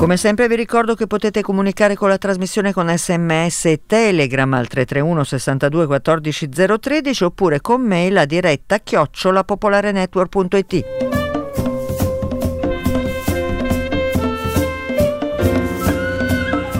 Come 0.00 0.16
sempre 0.16 0.48
vi 0.48 0.56
ricordo 0.56 0.94
che 0.94 1.06
potete 1.06 1.42
comunicare 1.42 1.94
con 1.94 2.08
la 2.08 2.16
trasmissione 2.16 2.72
con 2.72 2.88
sms 2.88 3.66
e 3.66 3.82
telegram 3.84 4.50
al 4.54 4.66
331 4.66 5.24
62 5.24 5.86
14 5.86 6.48
013 6.48 7.24
oppure 7.24 7.60
con 7.60 7.82
mail 7.82 8.16
a 8.16 8.24
diretta 8.24 8.78
chiocciolapopolarenetwork.it. 8.78 10.84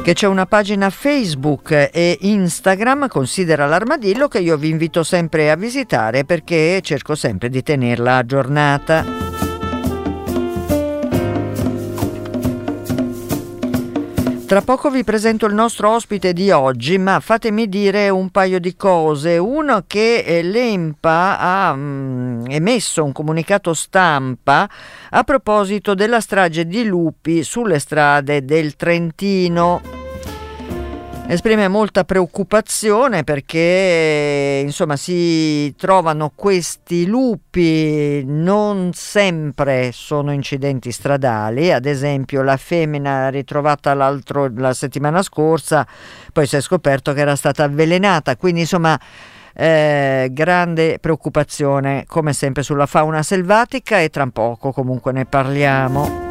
che 0.03 0.15
c'è 0.15 0.27
una 0.27 0.47
pagina 0.47 0.89
Facebook 0.89 1.91
e 1.93 2.17
Instagram, 2.23 3.09
considera 3.09 3.67
l'armadillo, 3.67 4.29
che 4.29 4.39
io 4.39 4.57
vi 4.57 4.71
invito 4.71 5.03
sempre 5.03 5.51
a 5.51 5.57
visitare 5.57 6.25
perché 6.25 6.81
cerco 6.83 7.15
sempre 7.15 7.51
di 7.51 7.63
tenerla 7.63 8.17
aggiornata. 8.17 9.50
Tra 14.51 14.63
poco 14.63 14.91
vi 14.91 15.05
presento 15.05 15.47
il 15.47 15.55
nostro 15.55 15.95
ospite 15.95 16.33
di 16.33 16.51
oggi, 16.51 16.99
ma 16.99 17.21
fatemi 17.21 17.69
dire 17.69 18.09
un 18.09 18.31
paio 18.31 18.59
di 18.59 18.75
cose. 18.75 19.39
Uno 19.39 19.85
che 19.87 20.25
eh, 20.27 20.43
l'EMPA 20.43 21.39
ha 21.39 21.73
mm, 21.73 22.47
emesso 22.49 23.05
un 23.05 23.13
comunicato 23.13 23.75
stampa 23.75 24.69
a 25.11 25.23
proposito 25.23 25.95
della 25.95 26.19
strage 26.19 26.67
di 26.67 26.83
lupi 26.83 27.45
sulle 27.45 27.79
strade 27.79 28.45
del 28.45 28.75
Trentino 28.75 30.00
esprime 31.33 31.69
molta 31.69 32.05
preoccupazione 32.05 33.23
perché 33.23 34.63
insomma 34.65 34.97
si 34.97 35.73
trovano 35.77 36.33
questi 36.35 37.07
lupi 37.07 38.25
non 38.27 38.91
sempre 38.93 39.93
sono 39.93 40.33
incidenti 40.33 40.91
stradali 40.91 41.71
ad 41.73 41.87
esempio 41.87 42.43
la 42.43 42.57
femmina 42.57 43.29
ritrovata 43.29 43.95
la 43.95 44.73
settimana 44.73 45.23
scorsa 45.23 45.87
poi 46.33 46.47
si 46.47 46.57
è 46.57 46.61
scoperto 46.61 47.13
che 47.13 47.21
era 47.21 47.37
stata 47.37 47.63
avvelenata 47.63 48.37
quindi 48.37 48.61
insomma 48.61 48.99
eh, 49.55 50.29
grande 50.33 50.99
preoccupazione 51.01 52.05
come 52.07 52.33
sempre 52.33 52.63
sulla 52.63 52.87
fauna 52.87 53.23
selvatica 53.23 54.01
e 54.01 54.09
tra 54.09 54.27
poco 54.29 54.73
comunque 54.73 55.13
ne 55.13 55.27
parliamo. 55.27 56.30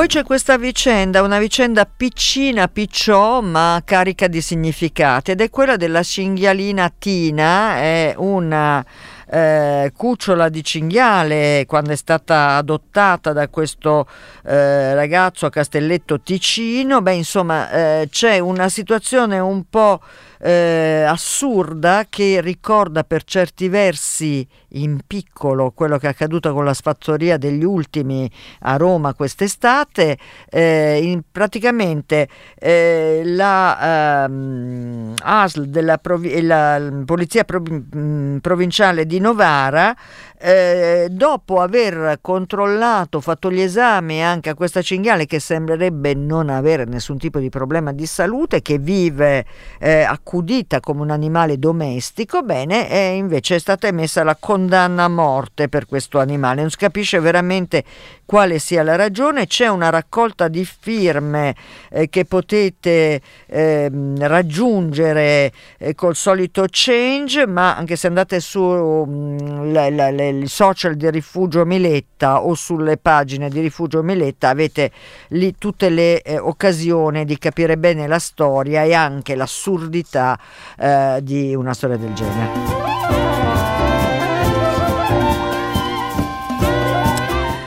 Poi 0.00 0.08
c'è 0.08 0.24
questa 0.24 0.56
vicenda, 0.56 1.20
una 1.20 1.38
vicenda 1.38 1.84
piccina, 1.84 2.68
picciò, 2.68 3.42
ma 3.42 3.82
carica 3.84 4.28
di 4.28 4.40
significati, 4.40 5.32
ed 5.32 5.42
è 5.42 5.50
quella 5.50 5.76
della 5.76 6.02
cinghialina 6.02 6.90
Tina, 6.98 7.76
è 7.76 8.14
una 8.16 8.82
eh, 9.30 9.92
cucciola 9.94 10.48
di 10.48 10.64
cinghiale 10.64 11.66
quando 11.66 11.92
è 11.92 11.96
stata 11.96 12.56
adottata 12.56 13.34
da 13.34 13.48
questo 13.48 14.06
eh, 14.46 14.94
ragazzo 14.94 15.44
a 15.44 15.50
Castelletto 15.50 16.18
Ticino. 16.22 17.02
Beh, 17.02 17.12
insomma, 17.12 17.70
eh, 17.70 18.08
c'è 18.10 18.38
una 18.38 18.70
situazione 18.70 19.38
un 19.38 19.64
po' 19.68 20.00
eh, 20.40 21.04
assurda 21.06 22.06
che 22.08 22.40
ricorda 22.40 23.04
per 23.04 23.24
certi 23.24 23.68
versi 23.68 24.46
in 24.74 25.00
piccolo 25.06 25.72
quello 25.72 25.98
che 25.98 26.06
è 26.06 26.10
accaduto 26.10 26.52
con 26.54 26.64
la 26.64 26.72
spazzoria 26.72 27.36
degli 27.36 27.64
ultimi 27.64 28.30
a 28.60 28.76
Roma 28.76 29.14
quest'estate. 29.14 30.18
Eh, 30.48 31.20
praticamente 31.30 32.28
eh, 32.58 33.22
la 33.24 34.24
ehm, 34.24 35.14
ASL 35.20 35.66
della 35.66 35.98
provi- 35.98 36.40
la 36.42 36.80
Polizia 37.04 37.44
Prov- 37.44 38.40
Provinciale 38.40 39.06
di 39.06 39.18
Novara 39.18 39.94
eh, 40.42 41.08
dopo 41.10 41.60
aver 41.60 42.18
controllato, 42.22 43.20
fatto 43.20 43.50
gli 43.50 43.60
esami 43.60 44.24
anche 44.24 44.48
a 44.48 44.54
questa 44.54 44.80
cinghiale 44.80 45.26
che 45.26 45.38
sembrerebbe 45.38 46.14
non 46.14 46.48
avere 46.48 46.84
nessun 46.84 47.18
tipo 47.18 47.38
di 47.38 47.50
problema 47.50 47.92
di 47.92 48.06
salute, 48.06 48.62
che 48.62 48.78
vive 48.78 49.44
eh, 49.78 50.02
accudita 50.02 50.80
come 50.80 51.02
un 51.02 51.10
animale 51.10 51.58
domestico, 51.58 52.42
bene, 52.42 53.12
invece 53.14 53.56
è 53.56 53.58
stata 53.58 53.86
emessa 53.86 54.22
la 54.24 54.36
condanna 54.40 55.04
a 55.04 55.08
morte 55.08 55.68
per 55.68 55.86
questo 55.86 56.18
animale. 56.18 56.62
Non 56.62 56.70
si 56.70 56.78
capisce 56.78 57.20
veramente 57.20 57.84
quale 58.30 58.60
sia 58.60 58.84
la 58.84 58.94
ragione, 58.94 59.48
c'è 59.48 59.66
una 59.66 59.90
raccolta 59.90 60.46
di 60.46 60.64
firme 60.64 61.56
eh, 61.90 62.08
che 62.08 62.26
potete 62.26 63.20
ehm, 63.46 64.24
raggiungere 64.24 65.50
eh, 65.78 65.96
col 65.96 66.14
solito 66.14 66.64
change, 66.70 67.44
ma 67.48 67.74
anche 67.74 67.96
se 67.96 68.06
andate 68.06 68.38
su 68.38 68.62
mh, 68.62 69.72
la, 69.72 69.90
la, 69.90 70.12
la, 70.12 70.28
il 70.28 70.48
social 70.48 70.94
di 70.94 71.10
Rifugio 71.10 71.64
Miletta 71.64 72.44
o 72.44 72.54
sulle 72.54 72.98
pagine 72.98 73.48
di 73.48 73.58
Rifugio 73.58 74.00
Miletta 74.04 74.50
avete 74.50 74.92
lì 75.30 75.56
tutte 75.58 75.88
le 75.88 76.22
eh, 76.22 76.38
occasioni 76.38 77.24
di 77.24 77.36
capire 77.36 77.78
bene 77.78 78.06
la 78.06 78.20
storia 78.20 78.84
e 78.84 78.94
anche 78.94 79.34
l'assurdità 79.34 80.38
eh, 80.78 81.18
di 81.20 81.52
una 81.52 81.74
storia 81.74 81.96
del 81.96 82.12
genere. 82.12 83.39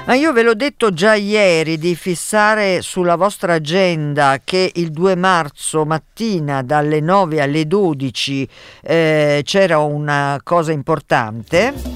Ma 0.06 0.16
io 0.16 0.34
ve 0.34 0.44
l'ho 0.44 0.54
detto 0.54 0.92
già 0.92 1.14
ieri 1.14 1.78
di 1.78 1.96
fissare 1.96 2.82
sulla 2.82 3.16
vostra 3.16 3.54
agenda 3.54 4.42
che 4.44 4.70
il 4.76 4.92
2 4.92 5.16
marzo 5.16 5.86
mattina 5.86 6.62
dalle 6.62 7.00
9 7.00 7.42
alle 7.42 7.66
12 7.66 8.50
eh, 8.82 9.42
c'era 9.46 9.78
una 9.78 10.42
cosa 10.44 10.74
importante 10.74 11.93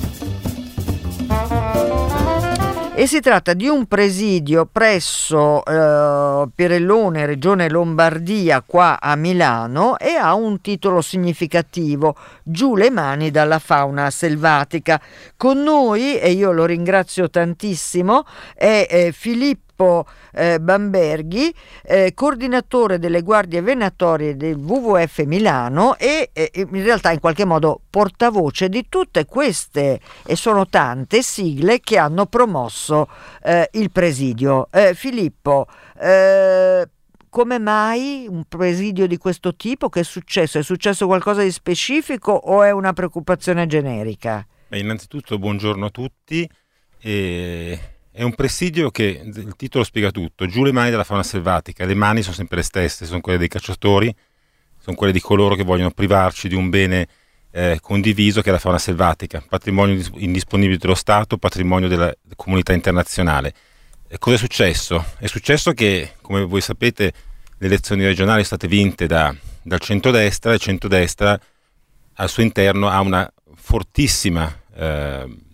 e 2.99 3.05
si 3.05 3.19
tratta 3.19 3.53
di 3.53 3.67
un 3.67 3.85
presidio 3.85 4.65
presso 4.65 5.63
eh, 5.63 6.47
Pirellone, 6.55 7.27
Regione 7.27 7.69
Lombardia, 7.69 8.63
qua 8.65 8.97
a 8.99 9.15
Milano 9.15 9.99
e 9.99 10.15
ha 10.15 10.33
un 10.33 10.61
titolo 10.61 11.01
significativo, 11.01 12.15
Giù 12.41 12.75
le 12.75 12.89
mani 12.89 13.29
dalla 13.29 13.59
fauna 13.59 14.09
selvatica. 14.09 14.99
Con 15.37 15.61
noi, 15.61 16.17
e 16.17 16.31
io 16.31 16.51
lo 16.51 16.65
ringrazio 16.65 17.29
tantissimo, 17.29 18.25
è 18.55 18.87
eh, 18.89 19.11
Filippo 19.11 19.66
Filippo 19.77 20.07
eh, 20.33 20.59
Bamberghi, 20.59 21.53
eh, 21.83 22.13
coordinatore 22.15 22.97
delle 22.97 23.21
guardie 23.21 23.61
venatorie 23.61 24.35
del 24.35 24.55
WWF 24.55 25.19
Milano 25.25 25.95
e 25.97 26.31
eh, 26.33 26.51
in 26.53 26.83
realtà 26.83 27.11
in 27.11 27.19
qualche 27.19 27.45
modo 27.45 27.81
portavoce 27.89 28.69
di 28.69 28.87
tutte 28.89 29.25
queste, 29.25 29.99
e 30.25 30.35
sono 30.35 30.67
tante, 30.67 31.21
sigle 31.21 31.79
che 31.79 31.97
hanno 31.97 32.25
promosso 32.25 33.07
eh, 33.43 33.69
il 33.73 33.91
presidio. 33.91 34.67
Eh, 34.71 34.95
Filippo, 34.95 35.67
eh, 35.99 36.89
come 37.29 37.59
mai 37.59 38.25
un 38.27 38.45
presidio 38.47 39.05
di 39.05 39.17
questo 39.17 39.55
tipo? 39.55 39.89
Che 39.89 39.99
è 39.99 40.03
successo? 40.03 40.57
È 40.57 40.63
successo 40.63 41.05
qualcosa 41.05 41.43
di 41.43 41.51
specifico 41.51 42.31
o 42.31 42.63
è 42.63 42.71
una 42.71 42.93
preoccupazione 42.93 43.67
generica? 43.67 44.45
Beh, 44.69 44.79
innanzitutto 44.79 45.37
buongiorno 45.37 45.85
a 45.85 45.89
tutti. 45.89 46.49
E 46.99 47.96
è 48.17 48.23
un 48.23 48.33
presidio 48.33 48.89
che 48.89 49.21
il 49.23 49.53
titolo 49.55 49.83
spiega 49.83 50.09
tutto. 50.09 50.47
Giù 50.47 50.63
le 50.63 50.71
mani 50.71 50.89
dalla 50.89 51.03
fauna 51.03 51.21
selvatica. 51.21 51.85
Le 51.85 51.93
mani 51.93 52.23
sono 52.23 52.33
sempre 52.33 52.57
le 52.57 52.63
stesse, 52.63 53.05
sono 53.05 53.21
quelle 53.21 53.37
dei 53.37 53.47
cacciatori, 53.47 54.13
sono 54.79 54.95
quelle 54.95 55.13
di 55.13 55.21
coloro 55.21 55.53
che 55.53 55.63
vogliono 55.63 55.91
privarci 55.91 56.47
di 56.47 56.55
un 56.55 56.71
bene 56.71 57.07
eh, 57.51 57.77
condiviso 57.79 58.41
che 58.41 58.49
è 58.49 58.51
la 58.51 58.57
fauna 58.57 58.79
selvatica, 58.79 59.45
patrimonio 59.47 60.03
indisponibile 60.15 60.79
dello 60.79 60.95
Stato, 60.95 61.37
patrimonio 61.37 61.87
della 61.87 62.11
comunità 62.35 62.73
internazionale. 62.73 63.53
E 64.07 64.17
cosa 64.17 64.35
è 64.35 64.39
successo? 64.39 65.05
È 65.19 65.27
successo 65.27 65.73
che, 65.73 66.13
come 66.21 66.41
voi 66.43 66.61
sapete, 66.61 67.13
le 67.55 67.67
elezioni 67.67 68.03
regionali 68.03 68.43
sono 68.43 68.57
state 68.57 68.67
vinte 68.67 69.05
da, 69.05 69.31
dal 69.61 69.79
centrodestra 69.79 70.49
e 70.49 70.53
il 70.55 70.59
centrodestra 70.59 71.39
al 72.15 72.29
suo 72.29 72.41
interno 72.41 72.89
ha 72.89 72.99
una 72.99 73.31
fortissima 73.53 74.51
eh, 74.73 75.45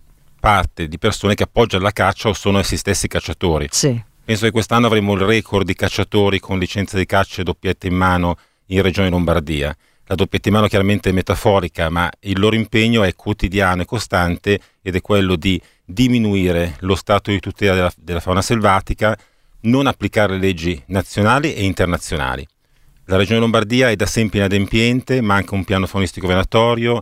parte 0.43 0.89
di 0.89 0.97
persone 0.97 1.35
che 1.35 1.43
appoggiano 1.43 1.85
la 1.85 1.91
caccia 1.91 2.27
o 2.27 2.33
sono 2.33 2.59
essi 2.59 2.75
stessi 2.75 3.07
cacciatori. 3.07 3.69
Sì. 3.71 3.97
Penso 4.25 4.43
che 4.43 4.51
quest'anno 4.51 4.87
avremo 4.87 5.13
il 5.13 5.21
record 5.21 5.65
di 5.65 5.73
cacciatori 5.73 6.41
con 6.41 6.59
licenza 6.59 6.97
di 6.97 7.05
caccia 7.05 7.39
e 7.39 7.45
doppietta 7.45 7.87
in 7.87 7.95
mano 7.95 8.35
in 8.65 8.81
Regione 8.81 9.07
Lombardia. 9.07 9.73
La 10.05 10.15
doppietta 10.15 10.49
in 10.49 10.55
mano 10.55 10.67
chiaramente 10.67 11.11
è 11.11 11.13
metaforica, 11.13 11.89
ma 11.89 12.11
il 12.19 12.37
loro 12.37 12.57
impegno 12.57 13.03
è 13.03 13.15
quotidiano 13.15 13.83
e 13.83 13.85
costante 13.85 14.59
ed 14.81 14.97
è 14.97 14.99
quello 14.99 15.37
di 15.37 15.61
diminuire 15.85 16.75
lo 16.79 16.95
stato 16.95 17.31
di 17.31 17.39
tutela 17.39 17.75
della, 17.75 17.93
della 17.95 18.19
fauna 18.19 18.41
selvatica, 18.41 19.17
non 19.61 19.87
applicare 19.87 20.33
le 20.33 20.39
leggi 20.39 20.83
nazionali 20.87 21.53
e 21.53 21.63
internazionali. 21.63 22.45
La 23.05 23.15
Regione 23.15 23.39
Lombardia 23.39 23.89
è 23.89 23.95
da 23.95 24.05
sempre 24.05 24.39
inadempiente, 24.39 25.21
manca 25.21 25.55
un 25.55 25.63
piano 25.63 25.87
faunistico 25.87 26.27
venatorio, 26.27 27.01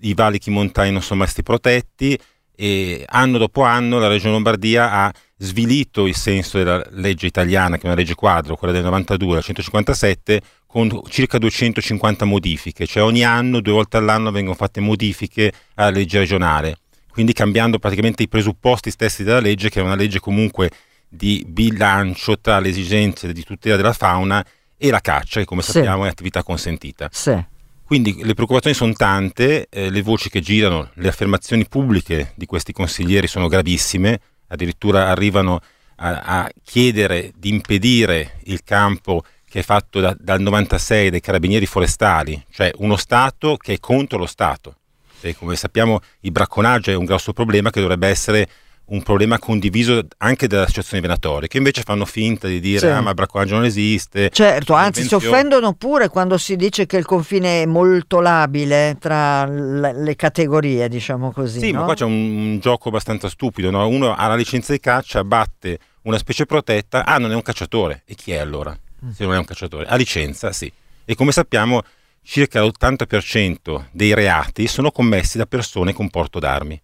i 0.00 0.12
valichi 0.12 0.50
montani 0.50 0.90
non 0.90 1.02
sono 1.02 1.20
mai 1.20 1.28
stati 1.28 1.44
protetti 1.44 2.18
e 2.60 3.04
anno 3.06 3.38
dopo 3.38 3.62
anno 3.62 3.98
la 3.98 4.06
Regione 4.06 4.32
Lombardia 4.32 4.92
ha 4.92 5.12
svilito 5.38 6.06
il 6.06 6.14
senso 6.14 6.58
della 6.58 6.84
legge 6.90 7.24
italiana, 7.26 7.76
che 7.76 7.84
è 7.84 7.86
una 7.86 7.94
legge 7.94 8.14
quadro, 8.14 8.54
quella 8.54 8.74
del 8.74 8.82
92, 8.82 9.36
la 9.36 9.40
157, 9.40 10.42
con 10.66 11.00
circa 11.08 11.38
250 11.38 12.26
modifiche, 12.26 12.84
cioè 12.84 13.02
ogni 13.02 13.24
anno, 13.24 13.62
due 13.62 13.72
volte 13.72 13.96
all'anno 13.96 14.30
vengono 14.30 14.54
fatte 14.54 14.80
modifiche 14.80 15.50
alla 15.76 15.88
legge 15.88 16.18
regionale, 16.18 16.80
quindi 17.10 17.32
cambiando 17.32 17.78
praticamente 17.78 18.24
i 18.24 18.28
presupposti 18.28 18.90
stessi 18.90 19.24
della 19.24 19.40
legge, 19.40 19.70
che 19.70 19.80
è 19.80 19.82
una 19.82 19.96
legge 19.96 20.20
comunque 20.20 20.70
di 21.08 21.42
bilancio 21.48 22.38
tra 22.40 22.60
le 22.60 22.68
esigenze 22.68 23.32
di 23.32 23.42
tutela 23.42 23.76
della 23.76 23.94
fauna 23.94 24.44
e 24.76 24.90
la 24.90 25.00
caccia, 25.00 25.40
che 25.40 25.46
come 25.46 25.62
sì. 25.62 25.70
sappiamo 25.72 26.04
è 26.04 26.08
attività 26.08 26.42
consentita. 26.42 27.08
Sì. 27.10 27.42
Quindi 27.90 28.20
le 28.22 28.34
preoccupazioni 28.34 28.76
sono 28.76 28.92
tante, 28.92 29.66
eh, 29.68 29.90
le 29.90 30.02
voci 30.02 30.30
che 30.30 30.40
girano, 30.40 30.90
le 30.94 31.08
affermazioni 31.08 31.66
pubbliche 31.66 32.34
di 32.36 32.46
questi 32.46 32.72
consiglieri 32.72 33.26
sono 33.26 33.48
gravissime, 33.48 34.20
addirittura 34.46 35.08
arrivano 35.08 35.60
a, 35.96 36.20
a 36.20 36.50
chiedere 36.62 37.32
di 37.34 37.48
impedire 37.48 38.38
il 38.44 38.62
campo 38.62 39.24
che 39.44 39.58
è 39.58 39.62
fatto 39.64 39.98
da, 39.98 40.14
dal 40.16 40.40
96 40.40 41.10
dai 41.10 41.18
carabinieri 41.18 41.66
forestali, 41.66 42.40
cioè 42.52 42.70
uno 42.76 42.94
Stato 42.94 43.56
che 43.56 43.72
è 43.72 43.80
contro 43.80 44.18
lo 44.18 44.26
Stato. 44.26 44.76
E 45.20 45.34
come 45.34 45.56
sappiamo 45.56 45.98
il 46.20 46.30
bracconaggio 46.30 46.92
è 46.92 46.94
un 46.94 47.04
grosso 47.04 47.32
problema 47.32 47.70
che 47.70 47.80
dovrebbe 47.80 48.06
essere 48.06 48.48
un 48.90 49.02
problema 49.02 49.38
condiviso 49.38 50.06
anche 50.18 50.46
dalle 50.46 50.62
associazioni 50.62 51.02
venatorie, 51.02 51.48
che 51.48 51.58
invece 51.58 51.82
fanno 51.82 52.04
finta 52.04 52.48
di 52.48 52.60
dire 52.60 52.78
sì. 52.78 52.86
ah 52.86 53.00
ma 53.00 53.10
il 53.10 53.14
bracconaggio 53.14 53.54
non 53.54 53.64
esiste. 53.64 54.30
Certo, 54.30 54.74
anzi 54.74 55.04
si 55.04 55.14
offendono 55.14 55.74
pure 55.74 56.08
quando 56.08 56.38
si 56.38 56.56
dice 56.56 56.86
che 56.86 56.96
il 56.96 57.04
confine 57.04 57.62
è 57.62 57.66
molto 57.66 58.20
labile 58.20 58.96
tra 58.98 59.46
le 59.46 60.16
categorie, 60.16 60.88
diciamo 60.88 61.30
così. 61.30 61.60
Sì, 61.60 61.70
no? 61.70 61.80
ma 61.80 61.84
qua 61.86 61.94
c'è 61.94 62.04
un, 62.04 62.58
gioco 62.60 62.88
abbastanza 62.88 63.28
stupido, 63.28 63.70
no? 63.70 63.86
uno 63.86 64.14
ha 64.14 64.26
la 64.26 64.36
licenza 64.36 64.72
di 64.72 64.80
caccia, 64.80 65.22
batte 65.22 65.78
una 66.02 66.18
specie 66.18 66.46
protetta, 66.46 67.04
ah 67.04 67.18
non 67.18 67.30
è 67.30 67.34
un 67.34 67.42
cacciatore, 67.42 68.02
e 68.06 68.14
chi 68.14 68.32
è 68.32 68.38
allora? 68.38 68.76
Mm. 69.04 69.10
Se 69.10 69.24
non 69.24 69.34
è 69.34 69.38
un 69.38 69.44
cacciatore, 69.44 69.86
ha 69.86 69.94
licenza, 69.94 70.50
sì. 70.50 70.70
E 71.04 71.14
come 71.14 71.30
sappiamo 71.30 71.82
circa 72.22 72.62
l'80% 72.62 73.84
dei 73.92 74.14
reati 74.14 74.66
sono 74.66 74.90
commessi 74.90 75.38
da 75.38 75.46
persone 75.46 75.92
con 75.92 76.10
porto 76.10 76.38
d'armi. 76.38 76.80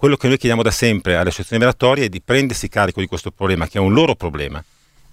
Quello 0.00 0.16
che 0.16 0.28
noi 0.28 0.38
chiediamo 0.38 0.62
da 0.62 0.70
sempre 0.70 1.16
alle 1.16 1.28
associazioni 1.28 1.60
venatorie 1.60 2.06
è 2.06 2.08
di 2.08 2.22
prendersi 2.22 2.70
carico 2.70 3.00
di 3.00 3.06
questo 3.06 3.30
problema, 3.30 3.68
che 3.68 3.76
è 3.76 3.82
un 3.82 3.92
loro 3.92 4.14
problema, 4.14 4.64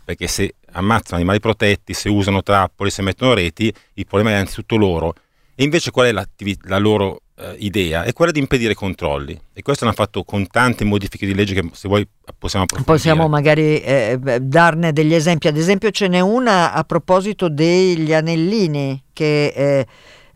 perché 0.05 0.27
se 0.27 0.55
ammazzano 0.71 1.17
animali 1.17 1.41
protetti, 1.41 1.93
se 1.93 2.07
usano 2.07 2.41
trappole, 2.41 2.89
se 2.89 3.01
mettono 3.01 3.33
reti, 3.33 3.69
il 3.95 4.07
problema 4.07 4.29
è 4.29 4.35
innanzitutto 4.35 4.77
loro. 4.77 5.13
E 5.55 5.65
invece 5.65 5.91
qual 5.91 6.05
è 6.07 6.13
la 6.13 6.77
loro 6.77 7.23
eh, 7.35 7.55
idea? 7.57 8.03
È 8.03 8.13
quella 8.13 8.31
di 8.31 8.39
impedire 8.39 8.71
i 8.71 8.75
controlli. 8.75 9.37
E 9.51 9.61
questo 9.61 9.83
l'hanno 9.83 9.97
fatto 9.97 10.23
con 10.23 10.47
tante 10.47 10.85
modifiche 10.85 11.25
di 11.25 11.35
legge 11.35 11.53
che 11.53 11.69
se 11.73 11.89
vuoi 11.89 12.07
possiamo 12.37 12.63
approfondire. 12.63 12.95
Possiamo 12.97 13.27
magari 13.27 13.81
eh, 13.81 14.17
darne 14.41 14.93
degli 14.93 15.13
esempi. 15.13 15.49
Ad 15.49 15.57
esempio 15.57 15.91
ce 15.91 16.07
n'è 16.07 16.21
una 16.21 16.71
a 16.71 16.85
proposito 16.85 17.49
degli 17.49 18.13
anellini 18.13 19.03
che... 19.11 19.47
Eh, 19.53 19.87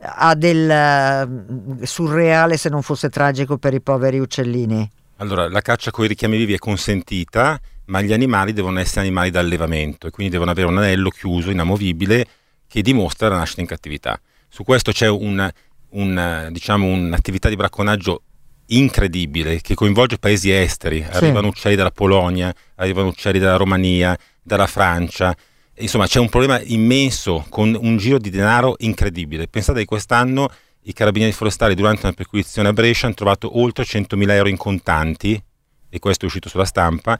ha 0.01 0.36
del 0.36 1.80
uh, 1.80 1.86
surreale 1.86 2.57
se 2.57 2.69
non 2.69 2.81
fosse 2.81 3.09
tragico 3.09 3.57
per 3.57 3.74
i 3.74 3.81
poveri 3.81 4.19
uccellini? 4.19 4.89
Allora, 5.18 5.48
la 5.50 5.62
caccia 5.62 5.92
con 5.92 6.06
i 6.06 6.07
richiami 6.07 6.38
vivi 6.38 6.53
è 6.53 6.57
consentita, 6.57 7.59
ma 7.86 8.01
gli 8.01 8.12
animali 8.12 8.53
devono 8.53 8.80
essere 8.80 9.01
animali 9.01 9.30
d'allevamento 9.30 10.07
e 10.07 10.09
quindi 10.09 10.31
devono 10.31 10.51
avere 10.51 10.68
un 10.68 10.77
anello 10.77 11.09
chiuso, 11.09 11.51
inamovibile, 11.51 12.25
che 12.68 12.81
dimostra 12.81 13.27
la 13.27 13.38
nascita 13.38 13.62
in 13.62 13.68
cattività. 13.68 14.19
Su 14.50 14.63
questo 14.63 14.92
c'è 14.92 15.07
un, 15.07 15.48
un, 15.89 16.48
diciamo, 16.51 16.88
un'attività 16.88 17.50
di 17.50 17.56
bracconaggio 17.56 18.24
incredibile 18.68 19.62
che 19.62 19.75
coinvolge 19.75 20.18
paesi 20.18 20.51
esteri, 20.51 21.03
sì. 21.03 21.18
arrivano 21.18 21.48
uccelli 21.48 21.75
dalla 21.75 21.92
Polonia, 21.92 22.53
arrivano 22.75 23.09
uccelli 23.09 23.38
dalla 23.38 23.57
Romania, 23.57 24.18
dalla 24.42 24.68
Francia, 24.68 25.36
insomma 25.81 26.07
c'è 26.07 26.19
un 26.19 26.30
problema 26.30 26.62
immenso 26.62 27.45
con 27.50 27.78
un 27.80 27.98
giro 27.98 28.18
di 28.18 28.30
denaro 28.30 28.75
incredibile. 28.80 29.48
Pensate 29.48 29.80
che 29.80 29.86
quest'anno 29.86 30.50
i 30.83 30.94
carabinieri 30.94 31.33
forestali 31.33 31.75
durante 31.75 32.06
una 32.06 32.13
perquisizione 32.13 32.69
a 32.69 32.74
Brescia 32.74 33.06
hanno 33.06 33.16
trovato 33.16 33.60
oltre 33.60 33.83
100.000 33.83 34.30
euro 34.31 34.50
in 34.50 34.57
contanti, 34.57 35.42
e 35.89 36.00
questo 36.00 36.24
è 36.24 36.28
uscito 36.28 36.50
sulla 36.50 36.66
stampa, 36.66 37.19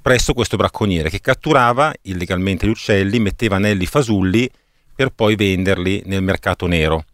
presso 0.00 0.32
questo 0.32 0.56
bracconiere 0.56 1.10
che 1.10 1.20
catturava 1.20 1.92
illegalmente 2.02 2.66
gli 2.66 2.70
uccelli, 2.70 3.20
metteva 3.20 3.56
anelli 3.56 3.86
fasulli 3.86 4.48
per 4.94 5.10
poi 5.10 5.36
venderli 5.36 6.02
nel 6.06 6.22
mercato 6.22 6.66
nero. 6.66 7.04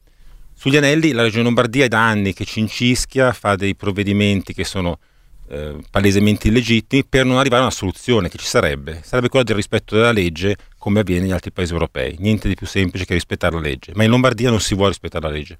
Sugli 0.54 0.76
anelli 0.76 1.12
la 1.12 1.22
Regione 1.22 1.44
Lombardia 1.44 1.84
è 1.84 1.88
da 1.88 2.06
anni 2.06 2.32
che 2.32 2.44
ci 2.44 2.60
incischia, 2.60 3.32
fa 3.32 3.56
dei 3.56 3.74
provvedimenti 3.74 4.54
che 4.54 4.64
sono 4.64 4.98
eh, 5.48 5.76
palesemente 5.90 6.48
illegittimi 6.48 7.04
per 7.04 7.24
non 7.24 7.38
arrivare 7.38 7.62
a 7.62 7.66
una 7.66 7.74
soluzione 7.74 8.28
che 8.28 8.38
ci 8.38 8.46
sarebbe, 8.46 9.00
sarebbe 9.02 9.28
quella 9.28 9.44
del 9.44 9.56
rispetto 9.56 9.94
della 9.94 10.12
legge 10.12 10.56
come 10.78 11.00
avviene 11.00 11.22
negli 11.22 11.32
altri 11.32 11.52
paesi 11.52 11.72
europei, 11.72 12.16
niente 12.18 12.48
di 12.48 12.54
più 12.54 12.66
semplice 12.66 13.04
che 13.04 13.14
rispettare 13.14 13.54
la 13.54 13.60
legge, 13.60 13.92
ma 13.94 14.04
in 14.04 14.10
Lombardia 14.10 14.50
non 14.50 14.60
si 14.60 14.74
vuole 14.74 14.90
rispettare 14.90 15.26
la 15.26 15.32
legge. 15.32 15.58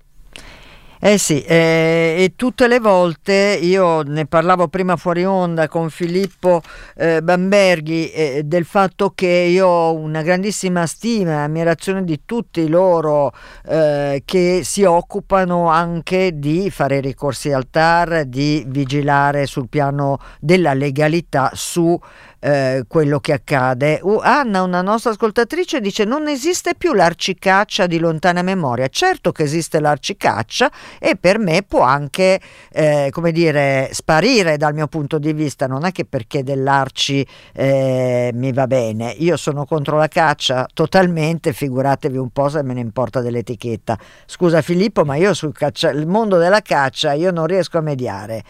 Eh 0.99 1.19
sì, 1.19 1.43
eh, 1.43 2.17
e 2.19 2.33
tutte 2.37 2.67
le 2.69 2.81
volte 2.81 3.59
io 3.61 4.01
ne 4.01 4.25
parlavo 4.25 4.69
prima 4.69 4.97
fuori 4.97 5.27
onda 5.27 5.69
con 5.69 5.91
Filippo 5.91 6.63
eh, 6.97 7.21
Bamberghi 7.23 8.11
eh, 8.11 8.43
del 8.47 8.65
fatto 8.65 9.13
che 9.15 9.27
io 9.27 9.67
ho 9.67 9.95
una 9.95 10.23
grandissima 10.23 10.87
stima 10.87 11.33
e 11.33 11.35
ammirazione 11.35 12.03
di 12.03 12.23
tutti 12.25 12.67
loro 12.67 13.33
eh, 13.67 14.23
che 14.25 14.63
si 14.65 14.85
occupano 14.85 15.69
anche 15.69 16.39
di 16.39 16.71
fare 16.71 17.01
ricorsi 17.01 17.53
al 17.53 17.69
TAR, 17.69 18.25
di 18.25 18.65
vigilare 18.67 19.45
sul 19.45 19.69
piano 19.69 20.19
della 20.41 20.73
legalità 20.73 21.51
su 21.53 22.01
eh, 22.47 22.85
quello 22.87 23.19
che 23.19 23.33
accade. 23.33 23.99
Uh, 24.01 24.21
Anna, 24.23 24.63
una 24.63 24.81
nostra 24.81 25.11
ascoltatrice, 25.11 25.81
dice 25.81 26.05
non 26.05 26.29
esiste 26.29 26.77
più 26.77 26.93
l'arcicaccia 26.93 27.89
di 27.89 27.99
lontana 27.99 28.43
memoria. 28.43 28.87
Certo 28.87 29.33
che 29.33 29.43
esiste 29.43 29.81
l'arcicaccia 29.81 30.71
e 31.01 31.17
per 31.17 31.41
me 31.41 31.65
può 31.67 31.81
anche, 31.81 32.41
eh, 32.71 33.09
come 33.11 33.33
dire, 33.33 33.89
sparire 33.91 34.57
dal 34.59 34.75
mio 34.75 34.87
punto 34.87 35.19
di 35.19 35.33
vista. 35.33 35.67
Non 35.67 35.85
è 35.85 35.91
che 35.91 36.05
perché 36.05 36.45
dell'arci 36.45 37.27
eh, 37.53 38.31
mi 38.33 38.53
va 38.53 38.69
bene. 38.69 39.11
Io 39.19 39.37
sono 39.37 39.65
contro 39.65 39.97
la 39.97 40.07
caccia 40.07 40.69
totalmente, 40.73 41.53
figuratevi 41.53 42.17
un 42.17 42.31
po' 42.31 42.49
se 42.49 42.63
me 42.63 42.75
ne 42.75 42.81
importa 42.81 43.21
dell'etichetta. 43.21 43.99
Scusa 44.25 44.63
Filippo, 44.63 45.05
ma 45.05 45.17
io 45.17 45.35
sul 45.35 45.53
caccia, 45.53 45.93
mondo 46.07 46.39
della 46.39 46.61
caccia 46.61 47.13
io 47.13 47.33
non 47.33 47.47
riesco 47.47 47.79
a 47.79 47.81
mediare. 47.81 48.45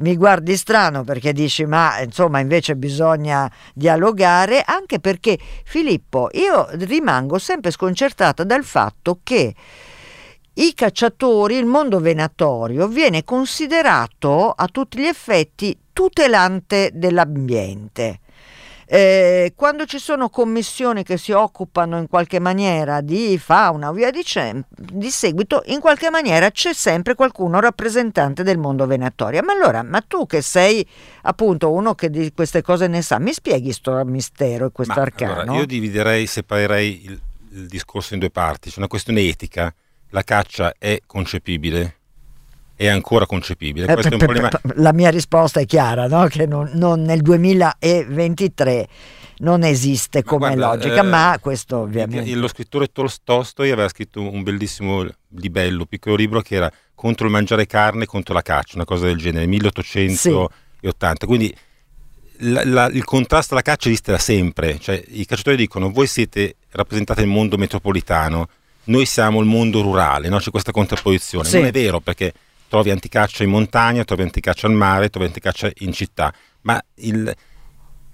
Mi 0.00 0.16
guardi 0.16 0.56
strano 0.56 1.04
perché 1.04 1.34
dici 1.34 1.66
ma 1.66 2.00
insomma 2.00 2.38
invece 2.38 2.74
bisogna 2.74 3.50
dialogare, 3.74 4.62
anche 4.64 4.98
perché 4.98 5.38
Filippo, 5.64 6.30
io 6.32 6.68
rimango 6.70 7.38
sempre 7.38 7.70
sconcertata 7.70 8.42
dal 8.44 8.64
fatto 8.64 9.20
che 9.22 9.54
i 10.54 10.72
cacciatori, 10.74 11.56
il 11.56 11.66
mondo 11.66 12.00
venatorio 12.00 12.88
viene 12.88 13.24
considerato 13.24 14.50
a 14.50 14.66
tutti 14.68 14.98
gli 14.98 15.06
effetti 15.06 15.78
tutelante 15.92 16.90
dell'ambiente. 16.94 18.20
Eh, 18.92 19.52
quando 19.54 19.84
ci 19.84 20.00
sono 20.00 20.30
commissioni 20.30 21.04
che 21.04 21.16
si 21.16 21.30
occupano 21.30 21.96
in 21.98 22.08
qualche 22.08 22.40
maniera 22.40 23.00
di 23.00 23.38
fauna 23.38 23.90
o 23.90 23.92
via 23.92 24.10
dicendo, 24.10 24.66
di 24.76 25.10
seguito, 25.10 25.62
in 25.66 25.78
qualche 25.78 26.10
maniera 26.10 26.50
c'è 26.50 26.74
sempre 26.74 27.14
qualcuno 27.14 27.60
rappresentante 27.60 28.42
del 28.42 28.58
mondo 28.58 28.88
venatorio. 28.88 29.42
Ma 29.44 29.52
allora, 29.52 29.84
ma 29.84 30.00
tu 30.00 30.26
che 30.26 30.42
sei 30.42 30.84
appunto 31.22 31.70
uno 31.70 31.94
che 31.94 32.10
di 32.10 32.32
queste 32.32 32.62
cose 32.62 32.88
ne 32.88 33.00
sa, 33.00 33.20
mi 33.20 33.32
spieghi 33.32 33.66
questo 33.66 34.04
mistero 34.04 34.66
e 34.66 34.70
questo 34.72 34.98
arcano? 34.98 35.42
Allora, 35.42 35.58
io 35.58 35.66
dividerei, 35.66 36.26
separerei 36.26 37.04
il, 37.04 37.20
il 37.52 37.66
discorso 37.68 38.14
in 38.14 38.18
due 38.18 38.30
parti. 38.30 38.70
C'è 38.70 38.78
una 38.78 38.88
questione 38.88 39.20
etica. 39.20 39.72
La 40.08 40.24
caccia 40.24 40.74
è 40.76 40.98
concepibile 41.06 41.99
è 42.80 42.86
ancora 42.86 43.26
concepibile. 43.26 43.92
Eh, 43.92 43.94
per, 43.94 44.16
problema... 44.16 44.48
La 44.76 44.94
mia 44.94 45.10
risposta 45.10 45.60
è 45.60 45.66
chiara, 45.66 46.08
no? 46.08 46.26
che 46.28 46.46
non, 46.46 46.70
non 46.72 47.02
nel 47.02 47.20
2023 47.20 48.88
non 49.40 49.64
esiste 49.64 50.22
come 50.22 50.48
ma 50.48 50.54
guarda, 50.54 50.86
logica, 50.86 51.02
eh, 51.02 51.06
ma 51.06 51.38
questo 51.42 51.76
ovviamente... 51.76 52.34
Lo 52.34 52.48
scrittore 52.48 52.88
Tolstoi 52.90 53.70
aveva 53.70 53.86
scritto 53.86 54.22
un 54.22 54.42
bellissimo 54.42 55.06
libello, 55.36 55.84
piccolo 55.84 56.16
libro 56.16 56.40
che 56.40 56.54
era 56.54 56.72
contro 56.94 57.26
il 57.26 57.32
mangiare 57.32 57.66
carne, 57.66 58.06
contro 58.06 58.32
la 58.32 58.40
caccia, 58.40 58.76
una 58.76 58.86
cosa 58.86 59.04
del 59.04 59.18
genere, 59.18 59.44
1880. 59.44 61.16
Sì. 61.20 61.26
Quindi 61.26 61.54
la, 62.38 62.64
la, 62.64 62.86
il 62.86 63.04
contrasto 63.04 63.52
alla 63.52 63.62
caccia 63.62 63.88
esiste 63.88 64.12
da 64.12 64.18
sempre, 64.18 64.78
cioè, 64.78 65.02
i 65.08 65.26
cacciatori 65.26 65.56
dicono 65.56 65.90
voi 65.90 66.06
siete 66.06 66.56
rappresentati 66.70 67.20
nel 67.20 67.28
mondo 67.28 67.58
metropolitano, 67.58 68.48
noi 68.84 69.04
siamo 69.04 69.38
il 69.40 69.46
mondo 69.46 69.82
rurale, 69.82 70.30
no? 70.30 70.38
c'è 70.38 70.50
questa 70.50 70.72
contrapposizione. 70.72 71.46
Sì. 71.46 71.58
Non 71.58 71.66
è 71.66 71.72
vero 71.72 72.00
perché 72.00 72.32
trovi 72.70 72.90
anticaccia 72.90 73.42
in 73.42 73.50
montagna, 73.50 74.04
trovi 74.04 74.22
anticaccia 74.22 74.68
al 74.68 74.74
mare, 74.74 75.10
trovi 75.10 75.26
anticaccia 75.26 75.68
in 75.78 75.92
città, 75.92 76.32
ma 76.60 76.80
il, 76.98 77.34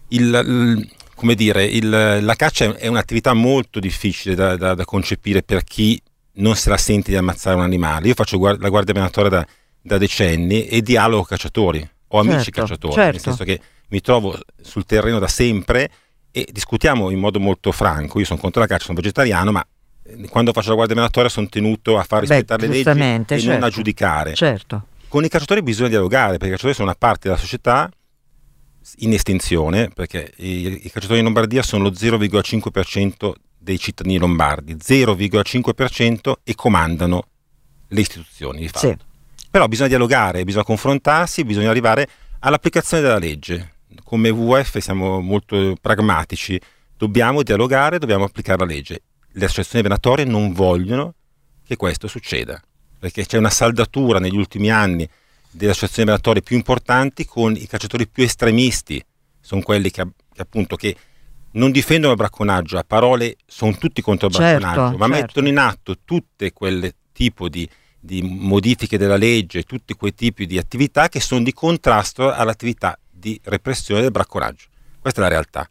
il, 0.09 0.43
il, 0.47 0.91
come 1.15 1.35
dire, 1.35 1.79
la 1.83 2.35
caccia 2.35 2.75
è 2.75 2.87
un'attività 2.87 3.35
molto 3.35 3.81
difficile 3.81 4.35
da, 4.35 4.57
da, 4.57 4.73
da, 4.73 4.85
concepire 4.87 5.43
per 5.43 5.63
chi 5.63 6.01
non 6.37 6.57
se 6.57 6.71
la 6.71 6.79
sente 6.79 7.11
di 7.11 7.19
ammazzare 7.19 7.55
un 7.55 7.65
animale. 7.65 8.09
Io 8.09 8.15
faccio 8.15 8.39
guard- 8.39 8.59
la 8.63 8.71
guardia 8.71 8.95
venatoria 8.95 9.29
da, 9.29 9.47
da, 9.83 9.99
decenni 9.99 10.67
e 10.67 10.81
dialogo 10.81 11.25
cacciatori, 11.25 11.87
ho 12.09 12.19
amici 12.19 12.45
certo, 12.45 12.61
cacciatori, 12.61 12.95
certo. 12.95 13.11
nel 13.11 13.21
senso 13.21 13.45
che 13.45 13.61
mi 13.89 14.01
trovo 14.01 14.39
sul 14.63 14.87
terreno 14.87 15.19
da 15.19 15.29
sempre 15.29 15.91
e 16.31 16.49
discutiamo 16.51 17.11
in 17.11 17.19
modo 17.19 17.39
molto 17.39 17.73
franco. 17.73 18.21
Io 18.21 18.25
sono 18.25 18.41
contro 18.41 18.63
la 18.63 18.67
caccia, 18.67 18.85
sono 18.87 18.97
vegetariano, 18.97 19.53
ma 19.53 19.67
quando 20.29 20.53
faccio 20.53 20.71
la 20.71 20.75
guardia 20.75 20.95
venatoria 20.95 21.29
sono 21.29 21.49
tenuto 21.49 21.99
a 21.99 22.05
far 22.05 22.21
rispettare 22.21 22.67
Beh, 22.67 22.73
le 22.73 22.85
leggi 22.85 23.33
e 23.35 23.39
certo, 23.39 23.53
non 23.53 23.63
a 23.63 23.71
giudicare. 23.71 24.35
Certo. 24.35 24.87
Con 25.09 25.25
i 25.25 25.29
cacciatori 25.29 25.63
bisogna 25.63 25.89
dialogare, 25.89 26.33
perché 26.33 26.47
i 26.47 26.51
cacciatori 26.51 26.75
sono 26.75 26.89
una 26.89 26.97
parte 26.99 27.29
della 27.29 27.41
società 27.41 27.91
in 28.99 29.13
estinzione, 29.13 29.91
perché 29.93 30.33
i, 30.37 30.87
i 30.87 30.91
cacciatori 30.91 31.19
in 31.19 31.25
Lombardia 31.25 31.63
sono 31.63 31.85
lo 31.85 31.91
0,5% 31.91 33.33
dei 33.67 33.79
cittadini 33.79 34.19
lombardi, 34.19 34.77
0,5% 34.77 36.33
e 36.45 36.55
comandano 36.55 37.25
le 37.89 38.01
istituzioni 38.01 38.61
di 38.61 38.69
fatto. 38.69 38.87
Sì. 38.87 38.97
Però 39.51 39.67
bisogna 39.67 39.89
dialogare, 39.89 40.45
bisogna 40.45 40.65
confrontarsi, 40.65 41.45
bisogna 41.45 41.71
arrivare 41.71 42.09
all'applicazione 42.41 43.03
della 43.03 43.19
legge. 43.19 43.75
Come 44.05 44.29
WWF 44.29 44.79
siamo 44.79 45.21
molto 45.21 45.75
pragmatici, 45.81 46.61
dobbiamo 46.97 47.43
dialogare, 47.43 47.99
dobbiamo 47.99 48.25
applicare 48.25 48.59
la 48.59 48.73
legge. 48.73 49.01
Le 49.39 49.45
associazioni 49.45 49.83
venatorie 49.83 50.25
non 50.25 50.55
vogliono 50.55 51.13
che 51.63 51.77
questo 51.77 52.09
succeda, 52.09 52.59
perché 52.99 53.27
c'è 53.27 53.37
una 53.37 53.51
saldatura 53.51 54.19
negli 54.19 54.37
ultimi 54.37 54.71
anni 54.71 55.07
delle 55.51 55.73
associazioni 55.73 56.09
venatorie 56.09 56.41
più 56.41 56.57
importanti 56.57 57.27
con 57.27 57.55
i 57.55 57.67
cacciatori 57.67 58.09
più 58.09 58.23
estremisti, 58.25 59.05
sono 59.39 59.61
quelli 59.61 59.91
che, 59.91 60.07
che 60.33 60.41
appunto 60.41 60.77
che 60.77 60.97
non 61.53 61.71
difendono 61.71 62.13
il 62.13 62.19
bracconaggio, 62.19 62.79
a 62.79 62.85
parole 62.87 63.37
sono 63.45 63.77
tutti 63.77 64.01
contro 64.01 64.29
il 64.29 64.33
certo, 64.33 64.59
bracconaggio, 64.59 64.97
ma 64.97 65.07
certo. 65.07 65.21
mettono 65.21 65.49
in 65.49 65.59
atto 65.59 65.97
tutte 66.03 66.53
quelle 66.55 66.95
tipo 67.13 67.51
di, 67.51 67.69
di 68.01 68.23
modifiche 68.23 68.97
della 68.97 69.17
legge, 69.17 69.65
tutti 69.65 69.93
quei 69.93 70.15
tipi 70.15 70.47
di 70.47 70.57
attività 70.57 71.11
che 71.11 71.21
sono 71.21 71.43
di 71.43 71.53
contrasto 71.53 72.33
all'attività 72.33 72.99
di 73.11 73.39
repressione 73.45 74.01
del 74.01 74.11
bracconaggio. 74.11 74.69
Questa 74.99 75.21
è 75.21 75.23
la 75.23 75.29
realtà. 75.29 75.69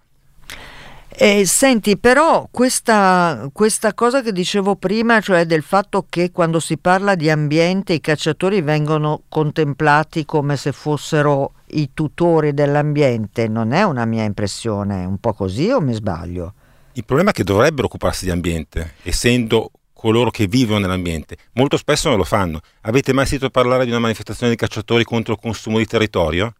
Eh, 1.17 1.45
senti, 1.45 1.98
però 1.98 2.45
questa, 2.51 3.50
questa, 3.53 3.93
cosa 3.93 4.22
che 4.22 4.34
dicevo 4.34 4.75
prima, 4.75 5.22
cioè 5.22 5.45
del 5.45 5.63
fatto 5.63 6.05
che 6.10 6.29
quando 6.29 6.60
si 6.60 6.77
parla 6.77 7.15
di 7.15 7.29
ambiente 7.29 7.93
i 7.93 8.01
cacciatori 8.01 8.60
vengono 8.60 9.22
contemplati 9.29 10.25
come 10.25 10.57
se 10.57 10.74
fossero 10.74 11.53
i 11.67 11.91
tutori 11.93 12.53
dell'ambiente, 12.53 13.48
non 13.48 13.72
è 13.72 13.84
una 13.84 14.03
mia 14.03 14.24
impressione, 14.24 15.03
è 15.03 15.05
un 15.05 15.17
po' 15.17 15.31
così 15.31 15.69
o 15.72 15.79
mi 15.79 15.93
sbaglio? 15.93 16.53
Il 16.93 17.05
problema 17.05 17.29
è 17.29 17.34
che 17.34 17.45
dovrebbero 17.45 17.88
occuparsi 17.88 18.25
di 18.25 18.31
ambiente, 18.31 18.95
essendo 19.03 19.72
coloro 19.93 20.31
che 20.31 20.48
vivono 20.48 20.79
nell'ambiente. 20.79 21.38
Molto 21.53 21.77
spesso 21.77 22.10
non 22.10 22.17
lo 22.17 22.25
fanno. 22.25 22.60
Avete 22.81 23.13
mai 23.13 23.25
sentito 23.25 23.50
parlare 23.50 23.86
di 23.86 23.89
una 23.91 24.00
manifestazione 24.00 24.51
di 24.51 24.57
cacciatori 24.57 25.05
contro 25.05 25.34
il 25.34 25.39
consumo 25.39 25.77
di 25.77 25.86
territorio? 25.86 26.53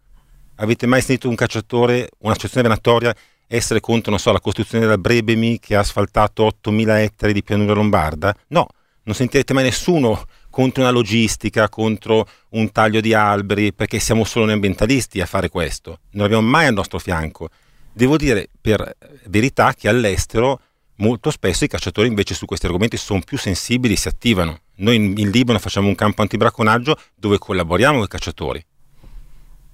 Avete 0.56 0.88
mai 0.88 1.02
sentito 1.02 1.28
un 1.28 1.36
cacciatore, 1.36 2.10
un'associazione 2.20 2.70
venatoria 2.70 3.14
essere 3.48 3.80
contro, 3.80 4.18
so, 4.18 4.32
la 4.32 4.40
costruzione 4.40 4.86
della 4.86 4.98
Brebemi 4.98 5.60
che 5.60 5.76
ha 5.76 5.80
asfaltato 5.80 6.46
8.000 6.46 6.98
ettari 7.00 7.34
di 7.34 7.44
pianura 7.44 7.74
lombarda? 7.74 8.36
No, 8.48 8.68
non 9.04 9.16
sentirete 9.16 9.54
mai 9.54 9.64
nessuno 9.64 10.24
contro 10.50 10.84
una 10.84 10.92
logistica, 10.92 11.68
contro 11.70 12.28
un 12.52 12.72
taglio 12.72 13.02
di 13.02 13.14
alberi, 13.14 13.74
perché 13.74 14.00
siamo 14.00 14.24
solo 14.24 14.46
noi 14.46 14.54
ambientalisti 14.54 15.20
a 15.22 15.26
fare 15.26 15.50
questo. 15.50 16.00
Non 16.12 16.26
abbiamo 16.26 16.48
mai 16.48 16.68
al 16.68 16.74
nostro 16.74 16.98
fianco. 16.98 17.50
Devo 17.92 18.18
dire 18.18 18.50
per 18.60 18.96
verità 19.26 19.74
che 19.74 19.90
all'estero 19.90 20.60
molto 20.98 21.30
spesso 21.30 21.66
i 21.66 21.68
cacciatori 21.68 22.08
invece 22.08 22.34
su 22.34 22.46
questi 22.46 22.66
argomenti 22.66 22.98
sono 22.98 23.22
più 23.24 23.38
sensibili 23.38 23.94
e 23.94 23.98
si 23.98 24.08
attivano. 24.08 24.60
Noi 24.78 24.96
in, 24.96 25.14
in 25.18 25.30
Libano 25.30 25.60
facciamo 25.60 25.88
un 25.88 25.96
campo 25.96 26.22
antibracconaggio 26.22 26.98
dove 27.16 27.38
collaboriamo 27.38 27.96
con 27.96 28.06
i 28.06 28.10
cacciatori 28.10 28.66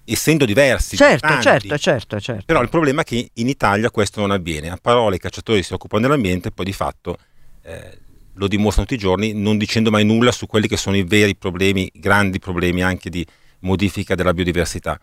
essendo 0.05 0.45
diversi. 0.45 0.95
Certo, 0.95 1.27
tanti. 1.27 1.43
certo, 1.43 1.77
certo, 1.77 2.19
certo. 2.19 2.43
Però 2.45 2.61
il 2.61 2.69
problema 2.69 3.01
è 3.01 3.03
che 3.03 3.29
in 3.33 3.47
Italia 3.47 3.89
questo 3.89 4.19
non 4.19 4.31
avviene. 4.31 4.69
A 4.69 4.77
parole 4.81 5.15
i 5.15 5.19
cacciatori 5.19 5.63
si 5.63 5.73
occupano 5.73 6.03
dell'ambiente, 6.03 6.51
poi 6.51 6.65
di 6.65 6.73
fatto 6.73 7.17
eh, 7.63 7.97
lo 8.33 8.47
dimostrano 8.47 8.87
tutti 8.87 8.99
i 8.99 9.03
giorni, 9.03 9.33
non 9.33 9.57
dicendo 9.57 9.91
mai 9.91 10.05
nulla 10.05 10.31
su 10.31 10.47
quelli 10.47 10.67
che 10.67 10.77
sono 10.77 10.95
i 10.95 11.03
veri 11.03 11.35
problemi, 11.35 11.89
grandi 11.93 12.39
problemi 12.39 12.81
anche 12.83 13.09
di 13.09 13.25
modifica 13.59 14.15
della 14.15 14.33
biodiversità. 14.33 14.99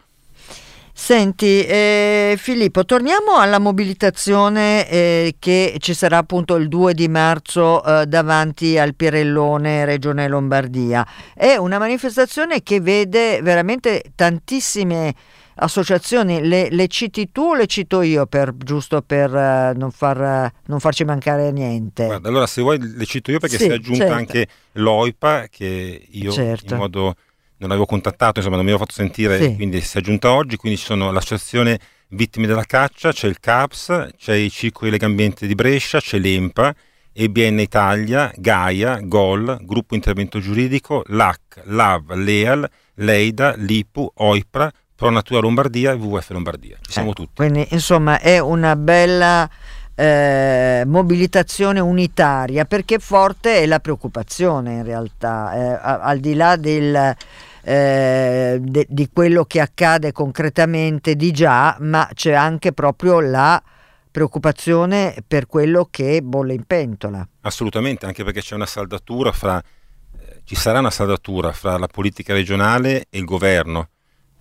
Senti 1.01 1.65
eh, 1.65 2.35
Filippo, 2.37 2.85
torniamo 2.85 3.37
alla 3.37 3.61
mobilitazione 3.61 4.87
eh, 4.91 5.37
che 5.39 5.77
ci 5.79 5.95
sarà 5.95 6.19
appunto 6.19 6.57
il 6.57 6.67
2 6.67 6.93
di 6.93 7.09
marzo 7.09 7.83
eh, 7.83 8.05
davanti 8.07 8.77
al 8.77 8.97
Pirellone 8.97 9.85
Regione 9.85 10.27
Lombardia. 10.27 11.07
È 11.35 11.55
una 11.55 11.79
manifestazione 11.79 12.65
che 12.65 12.81
vede 12.81 13.41
veramente 13.43 14.03
tantissime 14.17 15.15
associazioni, 15.55 16.47
le, 16.47 16.69
le 16.69 16.89
citi 16.89 17.31
tu 17.31 17.43
o 17.43 17.55
le 17.55 17.67
cito 17.67 18.03
io 18.03 18.27
per, 18.27 18.53
giusto 18.57 19.01
per 19.01 19.31
uh, 19.31 19.79
non, 19.79 19.93
far, 19.93 20.19
uh, 20.53 20.59
non, 20.67 20.81
farci 20.81 21.05
mancare 21.05 21.53
niente? 21.53 22.07
Guarda, 22.07 22.29
allora 22.29 22.47
se 22.47 22.61
vuoi 22.61 22.79
le 22.81 23.05
cito 23.07 23.31
io 23.31 23.39
perché 23.39 23.57
sì, 23.57 23.65
si 23.65 23.71
è 23.71 23.75
aggiunta 23.75 24.05
certo. 24.05 24.15
anche 24.15 24.49
l'OIPA 24.73 25.47
che 25.49 26.07
io 26.11 26.33
certo. 26.33 26.75
in 26.75 26.81
modo 26.81 27.15
non 27.59 27.71
avevo 27.71 27.87
contattato, 27.87 28.39
insomma 28.39 28.57
non 28.57 28.65
mi 28.65 28.71
avevo 28.71 28.85
fatto 28.85 28.97
sentire, 28.97 29.41
sì. 29.41 29.55
quindi 29.55 29.81
si 29.81 29.97
è 29.97 30.01
aggiunta 30.01 30.33
oggi, 30.33 30.57
quindi 30.57 30.79
ci 30.79 30.85
sono 30.85 31.11
l'associazione 31.11 31.79
Vittime 32.11 32.47
della 32.47 32.65
Caccia, 32.65 33.13
c'è 33.13 33.27
il 33.27 33.39
CAPS, 33.39 34.11
c'è 34.17 34.35
i 34.35 34.51
Circoli 34.51 34.91
Legambiente 34.91 35.47
di 35.47 35.55
Brescia, 35.55 36.01
c'è 36.01 36.19
l'EMPA, 36.19 36.75
EBN 37.13 37.59
Italia, 37.59 38.33
Gaia, 38.37 39.01
GOL, 39.03 39.59
Gruppo 39.63 39.95
Intervento 39.95 40.39
Giuridico, 40.39 41.03
LAC, 41.09 41.63
LAV, 41.65 42.13
LEAL, 42.15 42.71
LEIDA, 42.95 43.55
LIPU, 43.57 44.11
OIPRA, 44.15 44.73
Pro 44.95 45.11
Natura 45.11 45.41
Lombardia 45.41 45.93
e 45.93 45.95
WWF 45.95 46.31
Lombardia. 46.31 46.77
Ci 46.81 46.93
siamo 46.93 47.11
eh, 47.11 47.15
tutti. 47.15 47.33
Quindi 47.37 47.67
insomma 47.71 48.21
è 48.21 48.39
una 48.39 48.75
bella 48.75 49.49
eh, 49.95 50.85
mobilitazione 50.87 51.81
unitaria 51.81 52.65
perché 52.65 52.99
forte 52.99 53.59
è 53.59 53.67
la 53.67 53.81
preoccupazione 53.81 54.75
in 54.75 54.85
realtà, 54.85 55.55
eh, 55.55 55.79
al 55.83 56.19
di 56.21 56.35
là 56.35 56.57
del 56.57 57.17
eh, 57.63 58.59
de, 58.61 58.87
di 58.89 59.09
quello 59.13 59.45
che 59.45 59.61
accade 59.61 60.13
concretamente 60.13 61.17
di 61.17 61.31
già, 61.33 61.77
ma 61.81 62.09
c'è 62.15 62.33
anche 62.33 62.73
proprio 62.73 63.21
la 63.21 63.63
preoccupazione 64.11 65.17
per 65.27 65.47
quello 65.47 65.87
che 65.91 66.23
bolle 66.23 66.55
in 66.55 66.65
pentola. 66.65 67.27
Assolutamente, 67.43 68.07
anche 68.07 68.25
perché 68.25 68.41
c'è 68.41 68.55
una 68.55 68.67
saldatura 68.67 69.33
fra, 69.33 69.63
eh, 69.63 70.41
ci 70.45 70.55
sarà 70.55 70.79
una 70.79 70.91
saldatura 70.91 71.53
fra 71.53 71.79
la 71.79 71.87
politica 71.87 72.33
regionale 72.33 73.07
e 73.11 73.19
il 73.19 73.25
governo. 73.25 73.89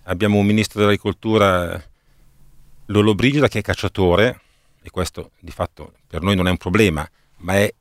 Abbiamo 0.04 0.38
un 0.38 0.46
ministro 0.46 0.80
dell'agricoltura, 0.80 1.80
Lolo 2.86 3.14
Brigida, 3.14 3.48
che 3.48 3.58
è 3.58 3.62
cacciatore, 3.62 4.40
e 4.82 4.90
questo 4.90 5.32
di 5.38 5.50
fatto 5.50 5.92
per 6.06 6.22
noi 6.22 6.34
non 6.34 6.48
è 6.48 6.50
un 6.50 6.56
problema, 6.56 7.06
ma 7.38 7.54
è 7.56 7.72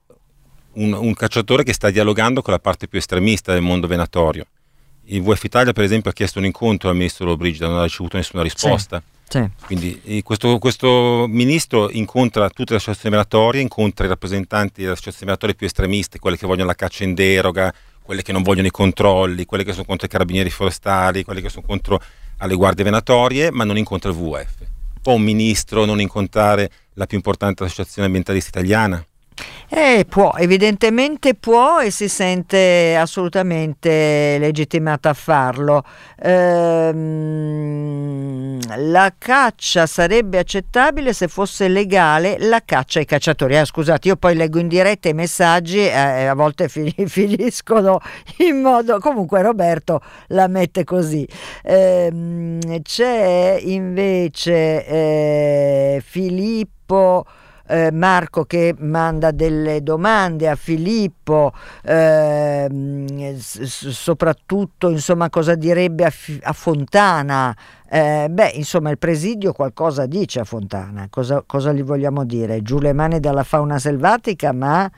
un, 0.74 0.94
un 0.94 1.14
cacciatore 1.14 1.64
che 1.64 1.74
sta 1.74 1.90
dialogando 1.90 2.42
con 2.42 2.54
la 2.54 2.60
parte 2.60 2.88
più 2.88 3.00
estremista 3.00 3.54
del 3.54 3.62
mondo 3.62 3.88
venatorio 3.88 4.46
il 5.10 5.22
VF 5.22 5.44
Italia 5.44 5.74
per 5.74 5.84
esempio 5.84 6.12
ha 6.12 6.14
chiesto 6.14 6.40
un 6.40 6.46
incontro 6.46 6.90
al 6.90 6.96
ministro 6.96 7.26
Lollobrigida, 7.26 7.68
non 7.68 7.80
ha 7.80 7.84
ricevuto 7.84 8.18
nessuna 8.18 8.44
risposta. 8.44 9.02
Sì, 9.28 9.40
sì. 9.40 9.66
Quindi 9.66 10.22
questo, 10.24 10.58
questo, 10.58 11.26
ministro 11.28 11.90
incontra 11.92 12.50
tutte 12.50 12.72
le 12.72 12.78
associazioni 12.78 13.16
venatorie, 13.16 13.62
incontra 13.62 14.06
i 14.06 14.10
rappresentanti 14.10 14.82
delle 14.82 14.94
associazioni 14.94 15.26
venatorie 15.26 15.56
più 15.56 15.66
estremiste, 15.68 16.20
quelle 16.20 16.38
che 16.38 16.48
vogliono 16.48 16.68
la 16.68 16.76
caccia 16.76 17.04
in 17.04 17.14
deroga, 17.14 17.74
quelle 18.02 18.22
che 18.22 18.32
non 18.32 18.42
vogliono 18.42 18.68
i 18.68 18.72
controlli, 18.72 19.46
quelle 19.46 19.64
che 19.64 19.74
sono 19.74 19.86
contro 19.86 20.08
i 20.08 20.10
carabinieri 20.10 20.50
forestali, 20.50 21.24
quelle 21.24 21.42
che 21.42 21.50
sono 21.50 21.66
contro 21.66 22.02
le 22.40 22.56
guardie 22.56 22.84
venatorie, 22.84 23.52
ma 23.52 23.64
non 23.64 23.78
incontra 23.78 24.10
il 24.10 24.16
VF. 24.16 24.56
Può 25.02 25.14
un 25.14 25.24
ministro 25.24 25.86
non 25.86 26.00
incontrare 26.00 26.70
la 26.94 27.06
più 27.06 27.18
importante 27.18 27.64
associazione 27.64 28.08
ambientalista 28.08 28.50
italiana? 28.50 29.06
Eh, 29.70 30.06
può, 30.08 30.34
evidentemente 30.38 31.36
può 31.36 31.82
e 31.82 31.92
si 31.92 32.08
sente 32.08 32.96
assolutamente 32.96 34.38
legittimata 34.40 35.10
a 35.10 35.14
farlo. 35.14 35.84
Ehm, 36.22 37.58
la 38.92 39.14
caccia 39.18 39.86
sarebbe 39.86 40.38
accettabile 40.38 41.12
se 41.12 41.28
fosse 41.28 41.68
legale 41.68 42.38
la 42.40 42.62
caccia 42.64 43.00
ai 43.00 43.06
cacciatori. 43.06 43.58
Ah, 43.58 43.66
scusate, 43.66 44.08
io 44.08 44.16
poi 44.16 44.36
leggo 44.36 44.58
in 44.60 44.70
diretta 44.70 45.10
i 45.10 45.14
messaggi 45.14 45.80
e 45.80 45.90
eh, 45.90 46.26
a 46.28 46.34
volte 46.34 46.70
finiscono 46.70 48.00
in 48.38 48.62
modo... 48.62 49.00
Comunque 49.00 49.42
Roberto 49.42 50.02
la 50.28 50.48
mette 50.48 50.86
così. 50.86 51.28
Ehm, 51.64 52.82
c'è 52.84 53.58
invece 53.62 54.86
eh, 54.86 56.02
Filippo... 56.06 57.26
eh, 57.68 57.92
Marco 57.92 58.46
che 58.46 58.74
manda 58.78 59.32
delle 59.32 59.84
domande 59.84 60.50
a 60.50 60.56
Filippo, 60.56 61.54
eh, 61.84 62.68
soprattutto 63.38 64.90
insomma 64.90 65.30
cosa 65.30 65.56
direbbe 65.56 66.06
a, 66.06 66.14
a 66.44 66.54
Fontana. 66.54 67.56
Eh, 67.90 68.28
beh, 68.30 68.52
insomma, 68.56 68.90
il 68.90 68.98
presidio 68.98 69.54
qualcosa 69.54 70.06
dice 70.06 70.40
a 70.42 70.44
Fontana. 70.44 71.08
Cosa, 71.10 71.44
cosa 71.46 71.72
gli 71.72 71.84
vogliamo 71.84 72.26
dire? 72.26 72.62
Giù 72.62 72.80
le 72.80 72.94
mani 72.94 73.20
dalla 73.20 73.44
fauna 73.44 73.80
selvatica, 73.80 74.52
ma 74.52 74.90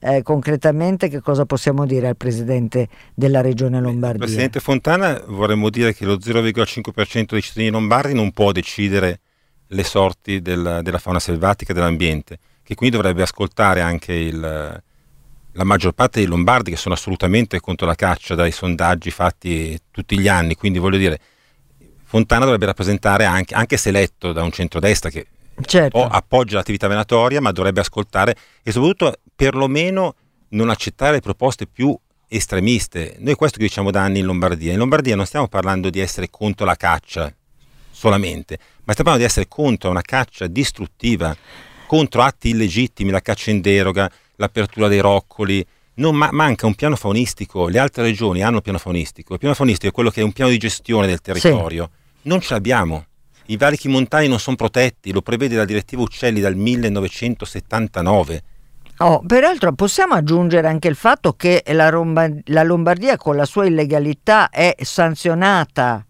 eh, 0.00 0.22
concretamente 0.22 1.08
che 1.08 1.20
cosa 1.20 1.44
possiamo 1.44 1.84
dire 1.84 2.08
al 2.08 2.16
Presidente 2.16 2.88
della 3.14 3.40
Regione 3.40 3.80
Lombardia? 3.80 4.20
Presidente 4.20 4.60
Fontana 4.60 5.22
vorremmo 5.26 5.70
dire 5.70 5.92
che 5.92 6.04
lo 6.04 6.14
0,5% 6.14 7.26
dei 7.30 7.42
cittadini 7.42 7.70
lombardi 7.70 8.14
non 8.14 8.32
può 8.32 8.52
decidere 8.52 9.20
le 9.68 9.84
sorti 9.84 10.40
del, 10.40 10.80
della 10.82 10.98
fauna 10.98 11.20
selvatica 11.20 11.72
e 11.72 11.74
dell'ambiente, 11.74 12.38
che 12.62 12.74
quindi 12.74 12.96
dovrebbe 12.96 13.22
ascoltare 13.22 13.80
anche 13.80 14.12
il, 14.12 14.82
la 15.52 15.64
maggior 15.64 15.92
parte 15.92 16.20
dei 16.20 16.28
lombardi 16.28 16.70
che 16.70 16.76
sono 16.76 16.94
assolutamente 16.94 17.60
contro 17.60 17.86
la 17.86 17.94
caccia 17.94 18.34
dai 18.34 18.52
sondaggi 18.52 19.10
fatti 19.10 19.78
tutti 19.90 20.18
gli 20.18 20.28
anni, 20.28 20.54
quindi 20.54 20.78
voglio 20.78 20.98
dire, 20.98 21.18
Fontana 22.04 22.44
dovrebbe 22.44 22.66
rappresentare 22.66 23.24
anche, 23.24 23.54
anche 23.54 23.76
se 23.76 23.90
eletto 23.90 24.32
da 24.32 24.42
un 24.42 24.50
centrodestra 24.50 25.10
che 25.10 25.26
certo. 25.60 26.06
appoggia 26.06 26.56
l'attività 26.56 26.86
venatoria, 26.88 27.40
ma 27.40 27.52
dovrebbe 27.52 27.80
ascoltare 27.80 28.34
e 28.62 28.72
soprattutto 28.72 29.18
perlomeno 29.34 30.14
non 30.50 30.70
accettare 30.70 31.20
proposte 31.20 31.66
più 31.66 31.94
estremiste. 32.28 33.16
Noi 33.18 33.34
questo 33.34 33.58
che 33.58 33.64
diciamo 33.64 33.90
da 33.90 34.02
anni 34.02 34.20
in 34.20 34.26
Lombardia. 34.26 34.72
In 34.72 34.78
Lombardia 34.78 35.16
non 35.16 35.26
stiamo 35.26 35.48
parlando 35.48 35.90
di 35.90 35.98
essere 36.00 36.30
contro 36.30 36.64
la 36.64 36.76
caccia 36.76 37.32
solamente, 37.98 38.58
ma 38.84 38.92
stiamo 38.92 39.10
parlando 39.10 39.18
di 39.18 39.24
essere 39.24 39.48
contro 39.48 39.90
una 39.90 40.02
caccia 40.02 40.46
distruttiva, 40.46 41.36
contro 41.88 42.22
atti 42.22 42.50
illegittimi, 42.50 43.10
la 43.10 43.20
caccia 43.20 43.50
in 43.50 43.60
deroga, 43.60 44.08
l'apertura 44.36 44.86
dei 44.86 45.00
roccoli. 45.00 45.66
Non 45.94 46.14
ma- 46.14 46.28
manca 46.30 46.66
un 46.66 46.76
piano 46.76 46.94
faunistico, 46.94 47.66
le 47.66 47.80
altre 47.80 48.04
regioni 48.04 48.44
hanno 48.44 48.56
un 48.56 48.62
piano 48.62 48.78
faunistico, 48.78 49.32
il 49.32 49.40
piano 49.40 49.56
faunistico 49.56 49.88
è 49.88 49.92
quello 49.92 50.10
che 50.10 50.20
è 50.20 50.24
un 50.24 50.30
piano 50.30 50.52
di 50.52 50.58
gestione 50.58 51.08
del 51.08 51.20
territorio, 51.20 51.90
sì. 51.92 52.28
non 52.28 52.40
ce 52.40 52.54
l'abbiamo. 52.54 53.04
I 53.46 53.56
valichi 53.56 53.88
montani 53.88 54.28
non 54.28 54.38
sono 54.38 54.54
protetti, 54.54 55.10
lo 55.10 55.22
prevede 55.22 55.56
la 55.56 55.64
direttiva 55.64 56.02
Uccelli 56.02 56.38
dal 56.38 56.54
1979. 56.54 58.42
Oh, 58.98 59.22
peraltro 59.26 59.72
possiamo 59.72 60.14
aggiungere 60.14 60.68
anche 60.68 60.86
il 60.86 60.94
fatto 60.94 61.32
che 61.32 61.64
la, 61.66 61.90
Lombardia 61.90 63.16
con 63.16 63.34
la 63.34 63.44
sua 63.44 63.66
illegalità 63.66 64.50
è 64.50 64.76
sanzionata 64.80 66.04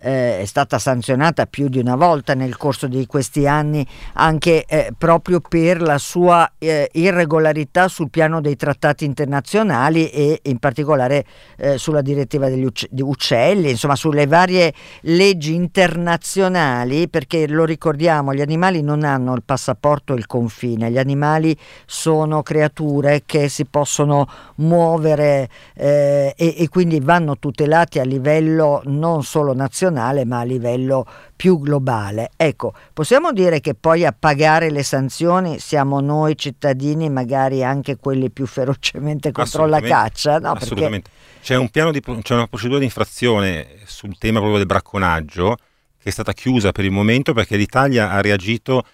eh, 0.00 0.40
è 0.40 0.44
stata 0.44 0.78
sanzionata 0.78 1.46
più 1.46 1.68
di 1.68 1.78
una 1.78 1.96
volta 1.96 2.34
nel 2.34 2.56
corso 2.56 2.86
di 2.86 3.06
questi 3.06 3.46
anni 3.46 3.86
anche 4.14 4.64
eh, 4.66 4.92
proprio 4.96 5.40
per 5.40 5.80
la 5.82 5.98
sua 5.98 6.50
eh, 6.58 6.88
irregolarità 6.92 7.88
sul 7.88 8.10
piano 8.10 8.40
dei 8.40 8.56
trattati 8.56 9.04
internazionali 9.04 10.08
e 10.10 10.40
in 10.44 10.58
particolare 10.58 11.24
eh, 11.56 11.78
sulla 11.78 12.02
direttiva 12.02 12.48
degli 12.48 12.66
uccelli, 13.00 13.70
insomma 13.70 13.96
sulle 13.96 14.26
varie 14.26 14.72
leggi 15.02 15.54
internazionali 15.54 17.08
perché 17.08 17.48
lo 17.48 17.64
ricordiamo 17.64 18.34
gli 18.34 18.40
animali 18.40 18.82
non 18.82 19.04
hanno 19.04 19.34
il 19.34 19.42
passaporto 19.42 20.14
e 20.14 20.16
il 20.16 20.26
confine, 20.26 20.90
gli 20.90 20.98
animali 20.98 21.56
sono 21.86 22.42
creature 22.42 23.22
che 23.26 23.48
si 23.48 23.64
possono 23.64 24.28
muovere 24.56 25.48
eh, 25.74 26.34
e, 26.36 26.54
e 26.58 26.68
quindi 26.68 27.00
vanno 27.00 27.38
tutelati 27.38 27.98
a 27.98 28.04
livello 28.04 28.82
non 28.84 29.22
solo 29.22 29.54
nazionale 29.54 29.86
nazionale 29.90 30.24
ma 30.24 30.40
a 30.40 30.44
livello 30.44 31.06
più 31.34 31.58
globale. 31.58 32.30
Ecco, 32.36 32.72
possiamo 32.92 33.32
dire 33.32 33.60
che 33.60 33.74
poi 33.74 34.04
a 34.04 34.14
pagare 34.16 34.70
le 34.70 34.82
sanzioni 34.82 35.58
siamo 35.58 36.00
noi 36.00 36.36
cittadini, 36.36 37.10
magari 37.10 37.64
anche 37.64 37.96
quelli 37.96 38.30
più 38.30 38.46
ferocemente 38.46 39.32
contro 39.32 39.66
la 39.66 39.80
caccia? 39.80 40.38
No, 40.38 40.52
assolutamente. 40.52 41.10
C'è, 41.40 41.56
un 41.56 41.68
di, 41.72 42.02
c'è 42.22 42.34
una 42.34 42.46
procedura 42.46 42.78
di 42.78 42.84
infrazione 42.84 43.78
sul 43.84 44.16
tema 44.18 44.38
proprio 44.38 44.58
del 44.58 44.66
bracconaggio 44.66 45.56
che 46.00 46.08
è 46.08 46.12
stata 46.12 46.32
chiusa 46.32 46.72
per 46.72 46.84
il 46.84 46.90
momento 46.90 47.32
perché 47.32 47.56
l'Italia 47.56 48.10
ha 48.10 48.20
reagito 48.20 48.84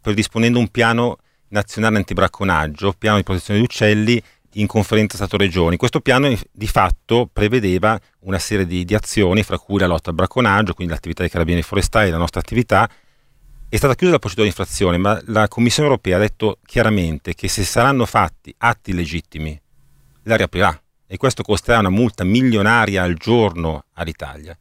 predisponendo 0.00 0.58
un 0.58 0.68
piano 0.68 1.18
nazionale 1.48 1.96
antibracconaggio, 1.96 2.94
piano 2.98 3.16
di 3.16 3.22
protezione 3.22 3.60
degli 3.60 3.68
uccelli 3.68 4.22
in 4.54 4.66
conferenza 4.66 5.16
Stato-Regioni. 5.16 5.76
Questo 5.76 6.00
piano 6.00 6.32
di 6.52 6.66
fatto 6.66 7.28
prevedeva 7.32 7.98
una 8.20 8.38
serie 8.38 8.66
di, 8.66 8.84
di, 8.84 8.94
azioni, 8.94 9.42
fra 9.42 9.58
cui 9.58 9.78
la 9.78 9.86
lotta 9.86 10.10
al 10.10 10.16
bracconaggio, 10.16 10.74
quindi 10.74 10.92
l'attività 10.92 11.22
dei 11.22 11.30
carabinieri 11.30 11.64
forestali, 11.64 12.10
la 12.10 12.18
nostra 12.18 12.40
attività. 12.40 12.88
È 13.68 13.76
stata 13.76 13.94
chiusa 13.94 14.12
la 14.12 14.18
procedura 14.18 14.46
di 14.46 14.54
infrazione, 14.56 14.98
ma 14.98 15.20
la 15.26 15.48
Commissione 15.48 15.88
europea 15.88 16.16
ha 16.16 16.20
detto 16.20 16.58
chiaramente 16.64 17.34
che 17.34 17.48
se 17.48 17.64
saranno 17.64 18.06
fatti 18.06 18.54
atti 18.58 18.92
legittimi, 18.92 19.60
la 20.24 20.36
riaprirà 20.36 20.78
e 21.06 21.16
questo 21.16 21.42
costerà 21.42 21.78
una 21.78 21.90
multa 21.90 22.24
milionaria 22.24 23.02
al 23.02 23.14
giorno 23.14 23.84
all'Italia. 23.94 24.56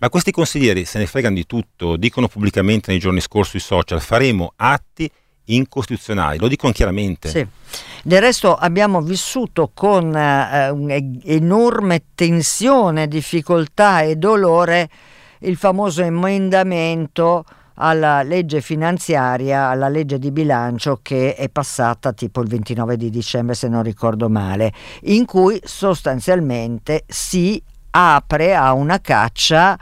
Ma 0.00 0.08
questi 0.10 0.30
consiglieri 0.30 0.84
se 0.84 0.98
ne 0.98 1.06
fregano 1.06 1.34
di 1.34 1.44
tutto, 1.44 1.96
dicono 1.96 2.28
pubblicamente 2.28 2.90
nei 2.90 3.00
giorni 3.00 3.20
scorsi 3.20 3.52
sui 3.52 3.60
social, 3.60 4.00
faremo 4.00 4.52
atti 4.56 5.10
incostituzionali, 5.54 6.38
lo 6.38 6.48
dicono 6.48 6.72
chiaramente. 6.72 7.28
Sì. 7.28 7.46
Del 8.02 8.20
resto 8.20 8.54
abbiamo 8.54 9.02
vissuto 9.02 9.70
con 9.74 10.14
eh, 10.14 10.70
un'enorme 10.70 12.02
tensione, 12.14 13.08
difficoltà 13.08 14.02
e 14.02 14.16
dolore 14.16 14.88
il 15.40 15.56
famoso 15.56 16.02
emendamento 16.02 17.44
alla 17.80 18.22
legge 18.22 18.60
finanziaria, 18.60 19.68
alla 19.68 19.88
legge 19.88 20.18
di 20.18 20.30
bilancio 20.30 20.98
che 21.02 21.34
è 21.34 21.48
passata 21.48 22.12
tipo 22.12 22.40
il 22.40 22.48
29 22.48 22.96
di 22.96 23.10
dicembre 23.10 23.54
se 23.54 23.68
non 23.68 23.82
ricordo 23.82 24.28
male, 24.28 24.72
in 25.02 25.24
cui 25.24 25.60
sostanzialmente 25.62 27.04
si 27.06 27.62
apre 27.90 28.54
a 28.54 28.72
una 28.72 29.00
caccia 29.00 29.78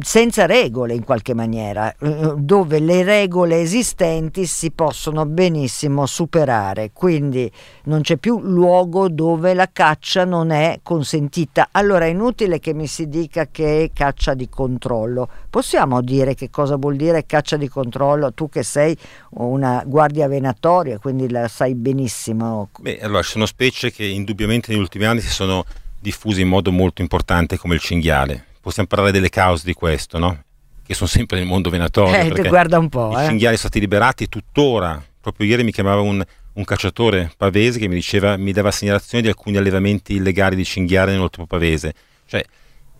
senza 0.00 0.46
regole 0.46 0.94
in 0.94 1.04
qualche 1.04 1.34
maniera, 1.34 1.94
eh, 1.98 2.34
dove 2.38 2.78
le 2.78 3.02
regole 3.02 3.60
esistenti 3.60 4.46
si 4.46 4.70
possono 4.70 5.26
benissimo 5.26 6.06
superare, 6.06 6.90
quindi 6.92 7.50
non 7.84 8.00
c'è 8.00 8.16
più 8.16 8.40
luogo 8.40 9.10
dove 9.10 9.52
la 9.52 9.68
caccia 9.70 10.24
non 10.24 10.50
è 10.50 10.80
consentita. 10.82 11.68
Allora 11.72 12.06
è 12.06 12.08
inutile 12.08 12.58
che 12.60 12.72
mi 12.72 12.86
si 12.86 13.08
dica 13.08 13.48
che 13.50 13.84
è 13.84 13.90
caccia 13.92 14.32
di 14.32 14.48
controllo. 14.48 15.28
Possiamo 15.50 16.00
dire 16.00 16.34
che 16.34 16.48
cosa 16.48 16.76
vuol 16.76 16.96
dire 16.96 17.26
caccia 17.26 17.58
di 17.58 17.68
controllo? 17.68 18.32
Tu 18.32 18.48
che 18.48 18.62
sei 18.62 18.96
una 19.30 19.82
guardia 19.84 20.28
venatoria, 20.28 20.98
quindi 20.98 21.28
la 21.28 21.46
sai 21.48 21.74
benissimo. 21.74 22.70
Beh, 22.78 23.00
allora 23.00 23.22
sono 23.22 23.44
specie 23.44 23.92
che 23.92 24.04
indubbiamente 24.04 24.70
negli 24.72 24.80
ultimi 24.80 25.04
anni 25.04 25.20
si 25.20 25.28
sono 25.28 25.64
diffuse 26.00 26.40
in 26.40 26.48
modo 26.48 26.72
molto 26.72 27.02
importante 27.02 27.58
come 27.58 27.74
il 27.74 27.80
cinghiale 27.80 28.46
possiamo 28.68 28.88
parlare 28.88 29.12
delle 29.12 29.30
cause 29.30 29.64
di 29.64 29.72
questo, 29.72 30.18
no? 30.18 30.44
Che 30.84 30.94
sono 30.94 31.08
sempre 31.08 31.38
nel 31.38 31.46
mondo 31.46 31.70
venatorio. 31.70 32.14
Eh, 32.14 32.48
guarda 32.48 32.78
un 32.78 32.88
po'. 32.88 33.10
I 33.12 33.22
eh. 33.22 33.26
cinghiali 33.26 33.56
sono 33.56 33.68
stati 33.68 33.80
liberati 33.80 34.28
tuttora. 34.28 35.02
Proprio 35.20 35.46
ieri 35.46 35.64
mi 35.64 35.72
chiamava 35.72 36.02
un, 36.02 36.22
un 36.52 36.64
cacciatore 36.64 37.32
pavese 37.36 37.78
che 37.78 37.88
mi 37.88 37.94
diceva, 37.94 38.36
mi 38.36 38.52
dava 38.52 38.70
segnalazioni 38.70 39.22
di 39.22 39.28
alcuni 39.28 39.56
allevamenti 39.56 40.14
illegali 40.14 40.54
di 40.54 40.64
cinghiali 40.64 41.12
nell'oltrepo 41.12 41.46
pavese. 41.46 41.94
Cioè, 42.26 42.44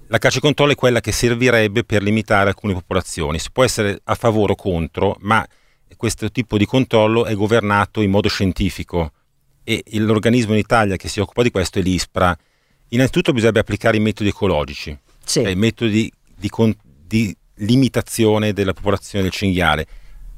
la 0.06 0.18
caccia 0.18 0.38
e 0.38 0.40
controllo 0.40 0.72
è 0.72 0.74
quella 0.74 1.00
che 1.00 1.12
servirebbe 1.12 1.84
per 1.84 2.02
limitare 2.02 2.48
alcune 2.48 2.72
popolazioni. 2.72 3.38
Si 3.38 3.50
può 3.52 3.62
essere 3.62 4.00
a 4.04 4.14
favore 4.14 4.52
o 4.52 4.56
contro, 4.56 5.16
ma 5.20 5.46
questo 5.96 6.30
tipo 6.30 6.56
di 6.56 6.64
controllo 6.64 7.26
è 7.26 7.34
governato 7.34 8.00
in 8.00 8.10
modo 8.10 8.28
scientifico 8.28 9.12
e 9.64 9.82
l'organismo 9.92 10.52
in 10.54 10.60
Italia 10.60 10.96
che 10.96 11.08
si 11.08 11.20
occupa 11.20 11.42
di 11.42 11.50
questo 11.50 11.78
è 11.78 11.82
l'ISPRA. 11.82 12.34
Innanzitutto 12.88 13.32
bisognerebbe 13.32 13.60
applicare 13.60 13.98
i 13.98 14.00
metodi 14.00 14.30
ecologici, 14.30 14.96
sì. 15.28 15.42
cioè 15.42 15.54
metodi 15.54 16.10
di, 16.36 16.50
di, 17.06 17.36
limitazione 17.60 18.52
della 18.52 18.72
popolazione 18.72 19.24
del 19.24 19.32
cinghiale. 19.32 19.86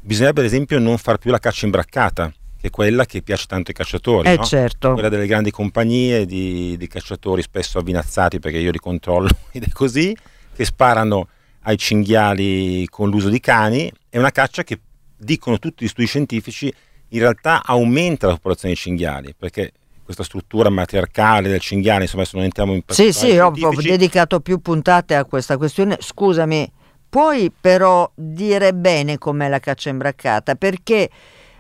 Bisognerebbe 0.01 0.41
ad 0.41 0.47
esempio 0.47 0.79
non 0.79 0.99
far 0.99 1.19
più 1.19 1.31
la 1.31 1.39
caccia 1.39 1.67
imbraccata, 1.67 2.33
che 2.59 2.67
è 2.67 2.71
quella 2.71 3.05
che 3.05 3.23
piace 3.23 3.47
tanto 3.47 3.71
ai 3.71 3.77
cacciatori, 3.77 4.29
eh 4.29 4.37
no? 4.37 4.45
certo. 4.45 4.93
quella 4.93 5.09
delle 5.09 5.27
grandi 5.27 5.51
compagnie 5.51 6.27
di, 6.27 6.77
di, 6.77 6.87
cacciatori 6.87 7.43
spesso 7.43 7.79
avvinazzati 7.79 8.39
perché 8.39 8.59
io 8.59 8.71
li 8.71 8.79
controllo 8.79 9.29
ed 9.53 9.65
è 9.65 9.69
così, 9.71 10.17
che 10.55 10.65
sparano 10.65 11.29
ai 11.63 11.77
cinghiali 11.77 12.87
con 12.89 13.11
l'uso 13.11 13.29
di 13.29 13.41
cani, 13.41 13.91
è 14.09 14.19
una 14.19 14.31
caccia 14.31 14.65
che 14.65 14.81
dicono 15.17 15.59
tutti 15.59 15.85
gli 15.85 15.89
studi 15.89 16.07
scientifici 16.07 16.73
in 17.09 17.19
realtà 17.19 17.63
aumenta 17.65 18.27
la 18.27 18.35
popolazione 18.35 18.75
di 18.75 18.81
cinghiali 18.81 19.35
perché 19.37 19.73
questa 20.11 20.25
struttura 20.25 20.71
matriarcale 20.71 21.49
del 21.49 21.61
cinghiale, 21.61 22.03
insomma 22.03 22.23
adesso 22.23 22.37
non 22.37 22.47
entriamo 22.47 22.75
in 22.75 22.83
Sì, 22.89 23.13
sì, 23.13 23.39
ho, 23.39 23.53
dedicato 23.81 24.41
più 24.41 24.59
puntate 24.61 25.15
a 25.15 25.25
questa 25.25 25.57
questione. 25.57 25.99
Scusami, 26.01 26.71
puoi 27.09 27.53
però 27.59 28.11
dire 28.15 28.75
bene 28.75 29.19
com'è 29.19 29.49
la 29.49 29.61
caccia 29.61 29.89
imbraccata? 29.89 30.57
Perché 30.57 31.09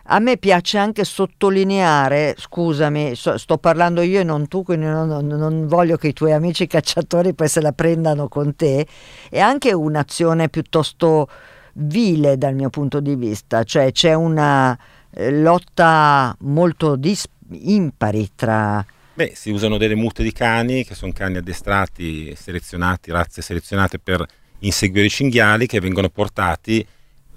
a 0.05 0.19
me 0.19 0.37
piace 0.37 0.79
anche 0.79 1.05
sottolineare, 1.05 2.35
scusami, 2.37 3.15
so, 3.15 3.39
sto 3.39 3.59
parlando 3.59 4.01
io 4.01 4.19
e 4.19 4.25
non 4.25 4.49
tu, 4.49 4.65
quindi 4.65 4.87
non, 4.87 5.07
non, 5.07 5.27
non, 5.27 5.69
voglio 5.69 5.97
che 5.97 6.09
i 6.09 6.13
tuoi 6.13 6.33
amici 6.33 6.67
cacciatori 6.67 7.33
poi 7.35 7.47
se 7.47 7.61
la 7.61 7.71
prendano 7.71 8.27
con 8.27 8.57
te, 8.57 8.85
è 9.29 9.39
anche 9.39 9.73
un'azione 9.73 10.49
piuttosto 10.49 11.29
vile 11.75 12.37
dal 12.37 12.57
mio 12.57 12.71
punto 12.71 12.99
di 12.99 13.15
vista, 13.15 13.63
cioè 13.63 13.93
c'è 13.93 14.15
una 14.15 14.77
eh, 15.13 15.31
lotta 15.41 16.35
molto 16.41 16.97
dis- 16.97 17.29
impari 17.51 18.31
tra... 18.35 18.85
Beh, 19.15 19.33
si 19.35 19.51
usano 19.51 19.77
delle 19.77 19.95
mute 19.95 20.23
di 20.23 20.33
cani 20.33 20.85
che 20.85 20.95
sono 20.95 21.13
cani 21.13 21.39
addestrati, 21.39 22.35
selezionati, 22.37 23.11
razze 23.11 23.43
selezionate 23.43 23.99
per 23.99 24.25
inseguire 24.61 25.07
i 25.07 25.11
cinghiali 25.11 25.67
che 25.67 25.81
vengono 25.81 26.09
portati 26.09 26.87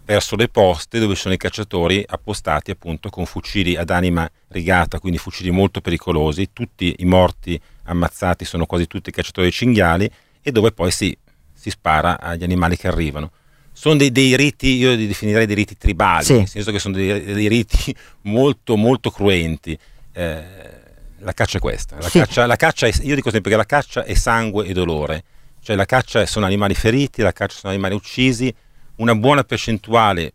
verso 0.06 0.36
le 0.36 0.50
poste 0.50 1.00
dove 1.00 1.16
sono 1.16 1.34
i 1.34 1.38
cacciatori 1.38 2.04
appostati 2.06 2.72
appunto 2.72 3.10
con 3.10 3.26
fucili 3.26 3.76
ad 3.76 3.90
anima 3.90 4.30
rigata, 4.50 5.00
quindi 5.00 5.18
fucili 5.18 5.50
molto 5.50 5.82
pericolosi, 5.82 6.50
tutti 6.52 6.94
i 7.00 7.06
morti 7.06 7.60
ammazzati 7.84 8.46
sono 8.46 8.66
quasi 8.66 8.88
tutti 8.88 9.10
i 9.10 9.14
cacciatori 9.14 9.52
cinghiali 9.52 10.10
e 10.42 10.52
dove 10.52 10.72
poi 10.72 10.92
si, 10.92 11.18
si 11.54 11.70
spara 11.70 12.20
agli 12.20 12.44
animali 12.44 12.76
che 12.78 12.88
arrivano. 12.88 13.32
Sono 13.72 13.96
dei, 13.96 14.12
dei, 14.12 14.36
riti, 14.36 14.76
io 14.76 14.94
li 14.94 15.08
definirei 15.08 15.48
dei 15.48 15.56
riti 15.56 15.76
tribali, 15.76 16.26
sì. 16.26 16.34
nel 16.34 16.48
senso 16.48 16.72
che 16.72 16.78
sono 16.78 16.96
dei, 16.96 17.24
dei 17.24 17.48
riti 17.48 17.96
molto 18.24 18.76
molto 18.76 19.10
cruenti. 19.10 19.78
Eh, 20.14 20.72
la 21.20 21.34
caccia 21.34 21.58
è 21.58 21.62
questa, 21.62 21.96
la, 22.00 22.10
sì. 22.10 22.20
caccia, 22.20 22.46
la 22.46 22.56
caccia 22.56 22.86
è, 22.86 22.92
io 23.02 23.16
dico 23.16 23.32
sempre 23.32 23.52
che 23.52 23.58
la 23.58 23.66
caccia 23.66 24.04
è 24.04 24.14
sangue 24.14 24.66
e 24.66 24.74
dolore, 24.74 25.24
cioè 25.62 25.76
la 25.76 25.86
caccia 25.86 26.26
sono 26.26 26.46
animali 26.46 26.76
feriti, 26.76 27.22
la 27.22 27.32
caccia 27.32 27.58
sono 27.58 27.72
animali 27.72 27.96
uccisi, 27.96 28.54
una 28.98 29.16
buona 29.16 29.44
percentuale, 29.44 30.34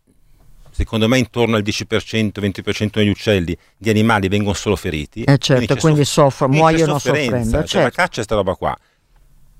secondo 0.70 1.06
me 1.06 1.18
intorno 1.18 1.56
al 1.56 1.62
10%, 1.62 2.30
20% 2.40 2.88
degli 2.92 3.08
uccelli 3.08 3.56
di 3.76 3.90
animali 3.90 4.28
vengono 4.28 4.54
solo 4.54 4.76
feriti. 4.76 5.22
Eh 5.24 5.38
certo, 5.38 5.64
quindi, 5.64 5.80
quindi 5.80 6.04
soff- 6.04 6.46
muoiono 6.46 6.98
soffrendo. 6.98 7.50
Cioè 7.50 7.66
certo. 7.66 7.78
La 7.78 7.90
caccia 7.90 8.22
è 8.22 8.24
questa 8.24 8.34
roba 8.34 8.54
qua. 8.54 8.76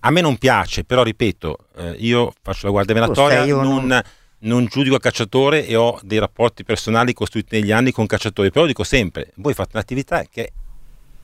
A 0.00 0.10
me 0.10 0.20
non 0.20 0.38
piace, 0.38 0.84
però 0.84 1.02
ripeto, 1.02 1.58
eh, 1.76 1.96
io 1.98 2.32
faccio 2.40 2.66
la 2.66 2.70
guardia 2.70 2.94
venatoria, 2.94 3.44
non, 3.44 3.86
non 3.86 4.02
giudico 4.38 4.94
il 4.94 5.00
cacciatore 5.00 5.66
e 5.66 5.76
ho 5.76 5.98
dei 6.02 6.18
rapporti 6.18 6.64
personali 6.64 7.12
costruiti 7.12 7.58
negli 7.58 7.72
anni 7.72 7.90
con 7.90 8.06
cacciatori, 8.06 8.50
però 8.50 8.66
dico 8.66 8.84
sempre, 8.84 9.32
voi 9.36 9.54
fate 9.54 9.70
un'attività 9.74 10.24
che 10.24 10.44
è 10.44 10.52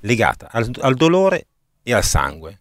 legata 0.00 0.48
al, 0.50 0.70
al 0.80 0.94
dolore 0.94 1.46
e 1.82 1.92
al 1.94 2.04
sangue 2.04 2.58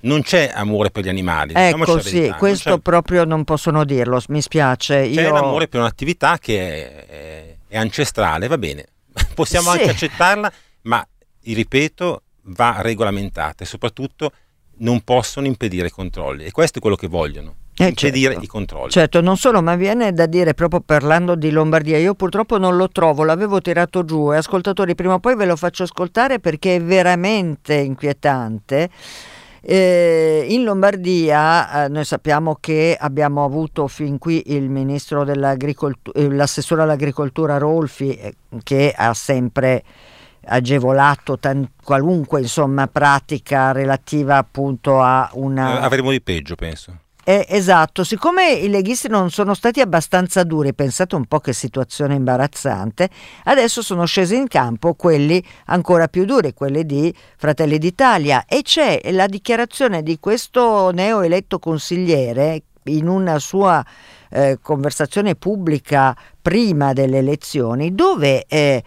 non 0.00 0.22
c'è 0.22 0.50
amore 0.54 0.90
per 0.90 1.04
gli 1.04 1.08
animali. 1.08 1.52
Ecco, 1.54 2.00
sì, 2.00 2.32
questo 2.38 2.70
non 2.70 2.80
proprio 2.80 3.24
non 3.24 3.44
possono 3.44 3.84
dirlo, 3.84 4.20
mi 4.28 4.40
spiace. 4.40 5.10
C'è 5.10 5.22
Io... 5.22 5.34
amore 5.34 5.68
per 5.68 5.80
un'attività 5.80 6.38
che 6.38 7.06
è, 7.06 7.56
è 7.68 7.76
ancestrale, 7.76 8.46
va 8.46 8.58
bene, 8.58 8.86
possiamo 9.34 9.72
sì. 9.72 9.78
anche 9.78 9.90
accettarla, 9.90 10.52
ma, 10.82 11.06
ripeto, 11.42 12.22
va 12.44 12.80
regolamentata 12.80 13.64
e 13.64 13.66
soprattutto 13.66 14.32
non 14.78 15.02
possono 15.02 15.46
impedire 15.46 15.90
controlli 15.90 16.44
e 16.44 16.52
questo 16.52 16.78
è 16.78 16.80
quello 16.80 16.96
che 16.96 17.06
vogliono. 17.06 17.56
Eh, 17.84 17.88
impedire 17.88 18.32
certo. 18.32 18.44
i 18.44 18.48
controlli. 18.48 18.90
Certo, 18.90 19.20
non 19.20 19.36
solo, 19.36 19.62
ma 19.62 19.74
viene 19.76 20.12
da 20.12 20.26
dire 20.26 20.54
proprio 20.54 20.80
parlando 20.80 21.34
di 21.34 21.50
Lombardia, 21.50 21.98
io 21.98 22.14
purtroppo 22.14 22.58
non 22.58 22.76
lo 22.76 22.88
trovo, 22.88 23.24
l'avevo 23.24 23.60
tirato 23.60 24.04
giù 24.04 24.32
e 24.32 24.36
ascoltatori 24.36 24.94
prima 24.94 25.14
o 25.14 25.18
poi 25.18 25.36
ve 25.36 25.46
lo 25.46 25.56
faccio 25.56 25.82
ascoltare 25.84 26.40
perché 26.40 26.76
è 26.76 26.82
veramente 26.82 27.74
inquietante 27.74 28.90
eh, 29.62 30.46
in 30.48 30.62
Lombardia 30.62 31.84
eh, 31.84 31.88
noi 31.88 32.04
sappiamo 32.04 32.56
che 32.58 32.96
abbiamo 32.98 33.44
avuto 33.44 33.88
fin 33.88 34.16
qui 34.16 34.54
il 34.54 34.70
ministro 34.70 35.22
dell'agricoltura, 35.22 36.18
eh, 36.18 36.30
l'assessore 36.30 36.82
all'agricoltura 36.82 37.58
Rolfi 37.58 38.14
eh, 38.14 38.34
che 38.62 38.94
ha 38.96 39.12
sempre 39.12 39.84
agevolato 40.46 41.38
tan- 41.38 41.72
qualunque 41.82 42.40
insomma, 42.40 42.86
pratica 42.86 43.72
relativa 43.72 44.38
appunto 44.38 45.02
a 45.02 45.28
una... 45.34 45.80
Eh, 45.80 45.84
avremo 45.84 46.10
di 46.10 46.22
peggio 46.22 46.54
penso. 46.54 46.96
Eh, 47.22 47.44
esatto, 47.48 48.02
siccome 48.02 48.50
i 48.52 48.68
leghisti 48.68 49.08
non 49.08 49.30
sono 49.30 49.52
stati 49.54 49.80
abbastanza 49.80 50.42
duri, 50.42 50.72
pensate 50.72 51.16
un 51.16 51.26
po' 51.26 51.38
che 51.38 51.52
situazione 51.52 52.14
imbarazzante, 52.14 53.10
adesso 53.44 53.82
sono 53.82 54.06
scesi 54.06 54.36
in 54.36 54.48
campo 54.48 54.94
quelli 54.94 55.42
ancora 55.66 56.08
più 56.08 56.24
duri, 56.24 56.54
quelli 56.54 56.86
di 56.86 57.14
Fratelli 57.36 57.78
d'Italia. 57.78 58.46
E 58.46 58.62
c'è 58.62 59.00
la 59.12 59.26
dichiarazione 59.26 60.02
di 60.02 60.18
questo 60.18 60.90
neoeletto 60.90 61.58
consigliere 61.58 62.62
in 62.84 63.06
una 63.06 63.38
sua 63.38 63.84
eh, 64.30 64.58
conversazione 64.62 65.34
pubblica 65.34 66.16
prima 66.40 66.92
delle 66.92 67.18
elezioni 67.18 67.94
dove... 67.94 68.44
Eh, 68.46 68.82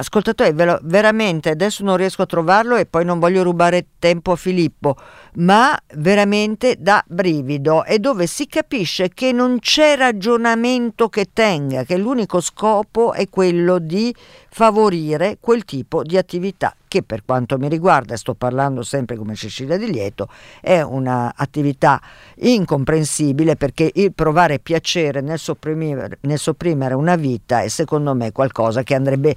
ascoltatore, 0.00 0.52
veramente 0.82 1.50
adesso 1.50 1.84
non 1.84 1.96
riesco 1.96 2.22
a 2.22 2.26
trovarlo 2.26 2.76
e 2.76 2.86
poi 2.86 3.04
non 3.04 3.18
voglio 3.18 3.42
rubare 3.42 3.86
tempo 3.98 4.32
a 4.32 4.36
Filippo, 4.36 4.96
ma 5.34 5.78
veramente 5.94 6.76
da 6.78 7.02
brivido. 7.06 7.84
E 7.84 7.98
dove 7.98 8.26
si 8.26 8.46
capisce 8.46 9.10
che 9.10 9.32
non 9.32 9.58
c'è 9.60 9.96
ragionamento 9.96 11.08
che 11.08 11.28
tenga, 11.32 11.84
che 11.84 11.96
l'unico 11.96 12.40
scopo 12.40 13.12
è 13.12 13.28
quello 13.28 13.78
di 13.78 14.14
favorire 14.48 15.38
quel 15.40 15.64
tipo 15.64 16.02
di 16.02 16.16
attività 16.16 16.74
che 16.90 17.04
per 17.04 17.22
quanto 17.24 17.56
mi 17.56 17.68
riguarda, 17.68 18.16
sto 18.16 18.34
parlando 18.34 18.82
sempre 18.82 19.14
come 19.14 19.36
Cecilia 19.36 19.76
Di 19.76 19.92
Lieto, 19.92 20.26
è 20.60 20.80
un'attività 20.80 22.02
incomprensibile 22.38 23.54
perché 23.54 23.92
il 23.94 24.12
provare 24.12 24.58
piacere 24.58 25.20
nel 25.20 25.38
sopprimere, 25.38 26.18
nel 26.22 26.40
sopprimere 26.40 26.94
una 26.94 27.14
vita 27.14 27.60
è 27.60 27.68
secondo 27.68 28.12
me 28.16 28.32
qualcosa 28.32 28.82
che 28.82 28.96
andrebbe 28.96 29.36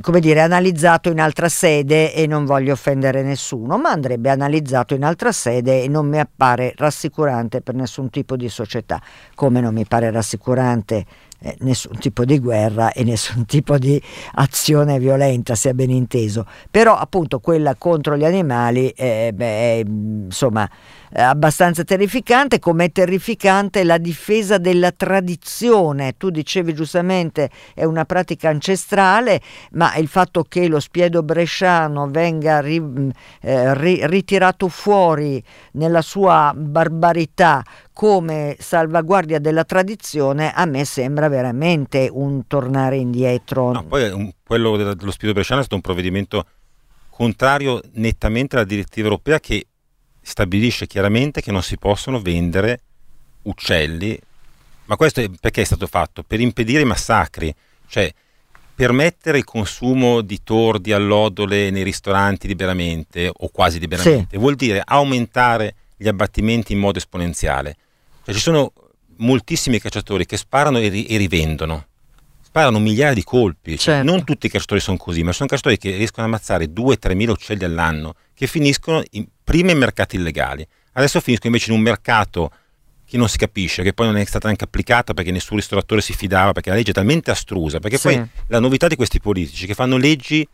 come 0.00 0.20
dire, 0.20 0.40
analizzato 0.40 1.10
in 1.10 1.20
altra 1.20 1.48
sede 1.48 2.14
e 2.14 2.26
non 2.26 2.44
voglio 2.44 2.72
offendere 2.72 3.22
nessuno, 3.22 3.78
ma 3.78 3.90
andrebbe 3.90 4.30
analizzato 4.30 4.94
in 4.94 5.04
altra 5.04 5.32
sede 5.32 5.82
e 5.82 5.88
non 5.88 6.08
mi 6.08 6.18
appare 6.18 6.72
rassicurante 6.76 7.60
per 7.60 7.74
nessun 7.74 8.10
tipo 8.10 8.36
di 8.36 8.48
società, 8.48 9.00
come 9.34 9.60
non 9.60 9.74
mi 9.74 9.84
pare 9.86 10.10
rassicurante 10.10 11.04
eh, 11.40 11.56
nessun 11.60 11.98
tipo 11.98 12.24
di 12.24 12.38
guerra 12.38 12.92
e 12.92 13.04
nessun 13.04 13.44
tipo 13.46 13.76
di 13.78 14.00
azione 14.34 14.98
violenta, 14.98 15.54
sia 15.54 15.74
ben 15.74 15.90
inteso. 15.90 16.46
Però 16.70 16.96
appunto 16.96 17.40
quella 17.40 17.74
contro 17.76 18.16
gli 18.16 18.24
animali 18.24 18.90
eh, 18.90 19.32
beh, 19.34 19.46
è 19.46 19.82
insomma 19.86 20.68
abbastanza 21.14 21.84
terrificante, 21.84 22.58
come 22.58 22.86
è 22.86 22.92
terrificante 22.92 23.84
la 23.84 23.98
difesa 23.98 24.58
della 24.58 24.92
tradizione. 24.92 26.16
Tu 26.16 26.30
dicevi 26.30 26.74
giustamente 26.74 27.50
è 27.74 27.84
una 27.84 28.04
pratica 28.04 28.48
ancestrale, 28.48 29.40
ma 29.72 29.94
il 29.96 30.08
fatto 30.08 30.44
che 30.44 30.68
lo 30.68 30.80
spiedo 30.80 31.22
bresciano 31.22 32.08
venga 32.08 32.60
ri, 32.60 32.82
eh, 33.40 33.74
ri, 33.74 34.06
ritirato 34.06 34.68
fuori 34.68 35.42
nella 35.72 36.02
sua 36.02 36.52
barbarità 36.56 37.62
come 37.92 38.56
salvaguardia 38.58 39.38
della 39.38 39.64
tradizione 39.64 40.52
a 40.52 40.64
me 40.64 40.84
sembra 40.84 41.28
veramente 41.28 42.08
un 42.10 42.46
tornare 42.46 42.96
indietro. 42.96 43.72
No, 43.72 43.84
poi 43.84 44.10
un, 44.10 44.30
quello 44.44 44.76
dello 44.76 45.10
spirito 45.10 45.34
bresciano 45.34 45.60
è 45.60 45.64
stato 45.64 45.76
un 45.76 45.82
provvedimento 45.82 46.46
contrario 47.10 47.80
nettamente 47.92 48.56
alla 48.56 48.64
direttiva 48.64 49.08
europea 49.08 49.38
che 49.38 49.66
stabilisce 50.22 50.86
chiaramente 50.86 51.40
che 51.40 51.52
non 51.52 51.62
si 51.62 51.76
possono 51.76 52.20
vendere 52.20 52.80
uccelli, 53.42 54.18
ma 54.86 54.96
questo 54.96 55.20
è, 55.20 55.28
perché 55.40 55.62
è 55.62 55.64
stato 55.64 55.86
fatto? 55.86 56.22
Per 56.22 56.40
impedire 56.40 56.82
i 56.82 56.86
massacri, 56.86 57.54
cioè 57.88 58.12
permettere 58.74 59.38
il 59.38 59.44
consumo 59.44 60.22
di 60.22 60.40
tordi 60.42 60.92
allodole 60.92 61.70
nei 61.70 61.82
ristoranti 61.82 62.46
liberamente 62.46 63.30
o 63.32 63.48
quasi 63.48 63.78
liberamente 63.78 64.28
sì. 64.30 64.38
vuol 64.38 64.54
dire 64.54 64.82
aumentare 64.84 65.74
gli 65.96 66.08
abbattimenti 66.08 66.72
in 66.72 66.78
modo 66.78 66.98
esponenziale. 66.98 67.76
Cioè, 68.24 68.34
ci 68.34 68.40
sono 68.40 68.72
moltissimi 69.18 69.78
cacciatori 69.78 70.26
che 70.26 70.36
sparano 70.36 70.78
e, 70.78 70.88
ri- 70.88 71.06
e 71.06 71.16
rivendono, 71.16 71.86
sparano 72.52 72.78
migliaia 72.78 73.14
di 73.14 73.24
colpi. 73.24 73.78
Cioè, 73.78 73.94
certo. 73.94 74.10
Non 74.10 74.24
tutti 74.24 74.46
i 74.46 74.50
cacciatori 74.50 74.78
sono 74.78 74.98
così, 74.98 75.22
ma 75.22 75.32
sono 75.32 75.48
cacciatori 75.48 75.78
che 75.78 75.96
riescono 75.96 76.26
a 76.26 76.28
ammazzare 76.28 76.66
2-3 76.66 77.14
mila 77.14 77.32
uccelli 77.32 77.64
all'anno 77.64 78.14
che 78.34 78.46
finiscono 78.46 79.02
in, 79.12 79.26
prima 79.42 79.70
in 79.70 79.78
mercati 79.78 80.16
illegali, 80.16 80.66
adesso 80.92 81.18
finiscono 81.20 81.54
invece 81.54 81.70
in 81.70 81.78
un 81.78 81.82
mercato 81.82 82.50
che 83.06 83.16
non 83.16 83.28
si 83.30 83.38
capisce, 83.38 83.82
che 83.82 83.94
poi 83.94 84.06
non 84.06 84.16
è 84.16 84.24
stata 84.24 84.46
neanche 84.46 84.64
applicata 84.64 85.14
perché 85.14 85.30
nessun 85.30 85.56
ristoratore 85.56 86.02
si 86.02 86.12
fidava, 86.12 86.52
perché 86.52 86.68
la 86.68 86.76
legge 86.76 86.90
è 86.90 86.94
talmente 86.94 87.30
astrusa, 87.30 87.78
perché 87.78 87.96
sì. 87.96 88.08
poi 88.08 88.28
la 88.48 88.60
novità 88.60 88.86
di 88.86 88.96
questi 88.96 89.18
politici 89.18 89.66
che 89.66 89.74
fanno 89.74 89.96
leggi 89.96 90.46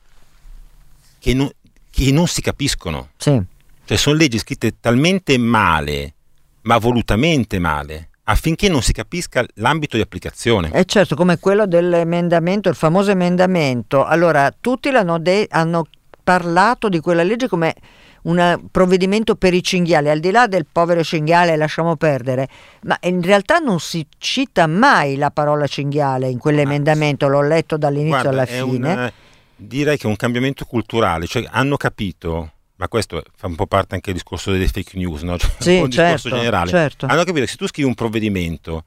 che 1.18 1.34
non, 1.34 1.50
che 1.90 2.12
non 2.12 2.28
si 2.28 2.40
capiscono. 2.42 3.10
Sì. 3.16 3.42
Cioè 3.84 3.96
sono 3.96 4.16
leggi 4.16 4.38
scritte 4.38 4.74
talmente 4.78 5.36
male, 5.36 6.14
ma 6.62 6.78
volutamente 6.78 7.58
male, 7.58 8.10
affinché 8.30 8.68
non 8.68 8.82
si 8.82 8.92
capisca 8.92 9.44
l'ambito 9.54 9.96
di 9.96 10.02
applicazione. 10.02 10.70
E 10.72 10.84
certo, 10.84 11.16
come 11.16 11.38
quello 11.38 11.66
dell'emendamento, 11.66 12.68
il 12.68 12.74
famoso 12.74 13.10
emendamento. 13.10 14.04
Allora, 14.04 14.54
tutti 14.58 14.90
de- 14.90 15.46
hanno 15.50 15.86
parlato 16.22 16.88
di 16.88 17.00
quella 17.00 17.22
legge 17.22 17.48
come 17.48 17.74
un 18.22 18.60
provvedimento 18.70 19.36
per 19.36 19.54
i 19.54 19.62
cinghiali, 19.62 20.10
al 20.10 20.20
di 20.20 20.30
là 20.30 20.46
del 20.46 20.66
povero 20.70 21.02
cinghiale 21.02 21.56
lasciamo 21.56 21.96
perdere, 21.96 22.48
ma 22.82 22.98
in 23.02 23.22
realtà 23.22 23.58
non 23.58 23.80
si 23.80 24.06
cita 24.18 24.66
mai 24.66 25.16
la 25.16 25.30
parola 25.30 25.66
cinghiale 25.66 26.28
in 26.28 26.38
quell'emendamento, 26.38 27.28
l'ho 27.28 27.40
letto 27.40 27.78
dall'inizio 27.78 28.30
Guarda, 28.30 28.30
alla 28.30 28.44
fine. 28.44 28.92
Una, 28.92 29.12
direi 29.56 29.96
che 29.96 30.06
è 30.06 30.10
un 30.10 30.16
cambiamento 30.16 30.66
culturale, 30.66 31.26
cioè 31.26 31.46
hanno 31.48 31.78
capito 31.78 32.52
ma 32.78 32.88
questo 32.88 33.22
fa 33.34 33.48
un 33.48 33.56
po' 33.56 33.66
parte 33.66 33.94
anche 33.94 34.12
del 34.12 34.20
discorso 34.20 34.52
delle 34.52 34.68
fake 34.68 34.96
news, 34.96 35.22
no? 35.22 35.36
cioè, 35.36 35.50
sì, 35.58 35.76
un 35.78 35.90
certo, 35.90 36.14
discorso 36.14 36.36
generale. 36.36 36.70
Certo. 36.70 37.06
Hanno 37.06 37.24
capito 37.24 37.44
che 37.44 37.50
se 37.50 37.56
tu 37.56 37.66
scrivi 37.66 37.88
un 37.88 37.94
provvedimento 37.94 38.84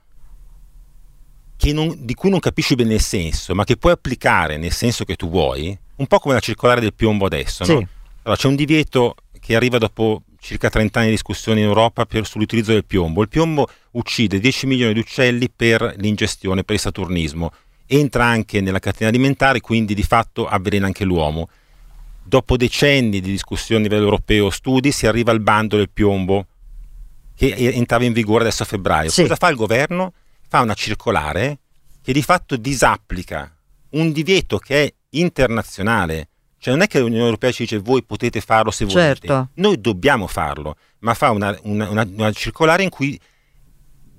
non, 1.72 1.94
di 2.00 2.14
cui 2.14 2.30
non 2.30 2.40
capisci 2.40 2.76
bene 2.76 2.96
il 2.96 3.02
senso, 3.02 3.54
ma 3.54 3.64
che 3.66 3.78
puoi 3.78 3.92
applicare 3.92 4.58
nel 4.58 4.72
senso 4.72 5.04
che 5.04 5.16
tu 5.16 5.30
vuoi, 5.30 5.78
un 5.98 6.08
po' 6.08 6.20
come 6.20 6.34
la 6.34 6.40
circolare 6.40 6.80
del 6.80 6.94
piombo 6.94 7.26
adesso. 7.26 7.64
Sì. 7.66 7.74
No? 7.74 7.88
Allora, 8.24 8.40
c'è 8.40 8.48
un 8.48 8.56
divieto 8.56 9.16
che 9.40 9.56
arriva 9.56 9.78
dopo 9.78 10.24
circa 10.40 10.70
30 10.70 11.00
anni 11.00 11.10
di 11.10 11.16
discussione 11.16 11.60
in 11.60 11.68
Europa 11.68 12.06
per, 12.06 12.26
sull'utilizzo 12.26 12.72
del 12.72 12.86
piombo. 12.86 13.22
Il 13.22 13.30
piombo 13.30 13.68
uccide 13.92 14.40
10 14.40 14.68
milioni 14.68 14.94
di 14.94 15.00
uccelli 15.00 15.50
per 15.54 15.96
l'ingestione, 15.98 16.64
per 16.64 16.76
il 16.76 16.82
saturnismo. 16.82 17.52
Entra 17.86 18.26
anche 18.26 18.62
nella 18.62 18.80
catena 18.80 19.10
alimentare, 19.10 19.60
quindi 19.60 19.94
di 19.94 20.04
fatto 20.04 20.48
avvelena 20.48 20.86
anche 20.86 21.04
l'uomo. 21.04 21.50
Dopo 22.24 22.56
decenni 22.58 23.20
di 23.20 23.32
discussioni 23.32 23.82
a 23.82 23.84
livello 23.88 24.04
europeo, 24.06 24.50
studi, 24.50 24.92
si 24.92 25.06
arriva 25.08 25.32
al 25.32 25.42
bando 25.42 25.76
del 25.78 25.90
piombo 25.90 26.46
che 27.36 27.54
entrava 27.56 28.04
in 28.06 28.14
vigore 28.14 28.44
adesso 28.44 28.64
a 28.64 28.66
febbraio. 28.68 29.10
Sì. 29.10 29.22
Cosa 29.24 29.36
fa 29.36 29.50
il 29.50 29.56
governo? 29.56 30.14
Fa 30.48 30.62
una 30.62 30.74
circolare 30.74 31.60
che 32.02 32.14
di 32.14 32.22
fatto 32.22 32.56
disapplica 32.56 33.54
un 33.92 34.12
divieto 34.12 34.58
che 34.60 34.84
è 34.86 34.94
internazionale. 35.12 36.28
Cioè 36.58 36.74
non 36.74 36.84
è 36.84 36.88
che 36.88 37.00
l'Unione 37.00 37.24
Europea 37.24 37.52
ci 37.52 37.64
dice 37.64 37.80
voi 37.80 38.04
potete 38.04 38.40
farlo 38.40 38.70
se 38.70 38.86
volete, 38.86 39.28
Certo. 39.28 39.50
noi 39.56 39.82
dobbiamo 39.82 40.28
farlo, 40.28 40.76
ma 41.00 41.16
fa 41.16 41.32
una, 41.32 41.58
una- 41.64 41.90
una- 41.90 42.08
una 42.08 42.32
circolare 42.32 42.84
in 42.84 42.90
cui 42.90 43.20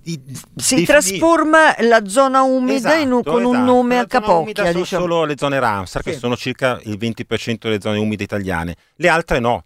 i- 0.04 0.20
Si 0.56 0.74
defini- 0.76 0.84
trasforma 0.84 1.74
la 1.80 2.06
zona 2.06 2.42
umida 2.42 2.94
in 2.96 3.12
un- 3.12 3.20
Esatto, 3.20 3.30
con 3.32 3.44
un 3.44 3.54
esatto. 3.54 3.64
nome 3.72 3.94
La 3.96 4.00
a 4.02 4.06
capocchia. 4.06 4.64
sono 4.66 4.78
Diciamo. 4.80 5.02
solo 5.02 5.24
le 5.24 5.34
zone 5.36 5.60
Ramsar, 5.60 6.02
che 6.02 6.12
Sì. 6.14 6.18
sono 6.18 6.36
circa 6.36 6.80
il 6.84 6.96
20% 6.98 7.68
delle 7.68 7.80
zone 7.80 7.98
umide 7.98 8.24
italiane, 8.24 8.76
le 8.96 9.08
altre 9.08 9.38
no. 9.38 9.64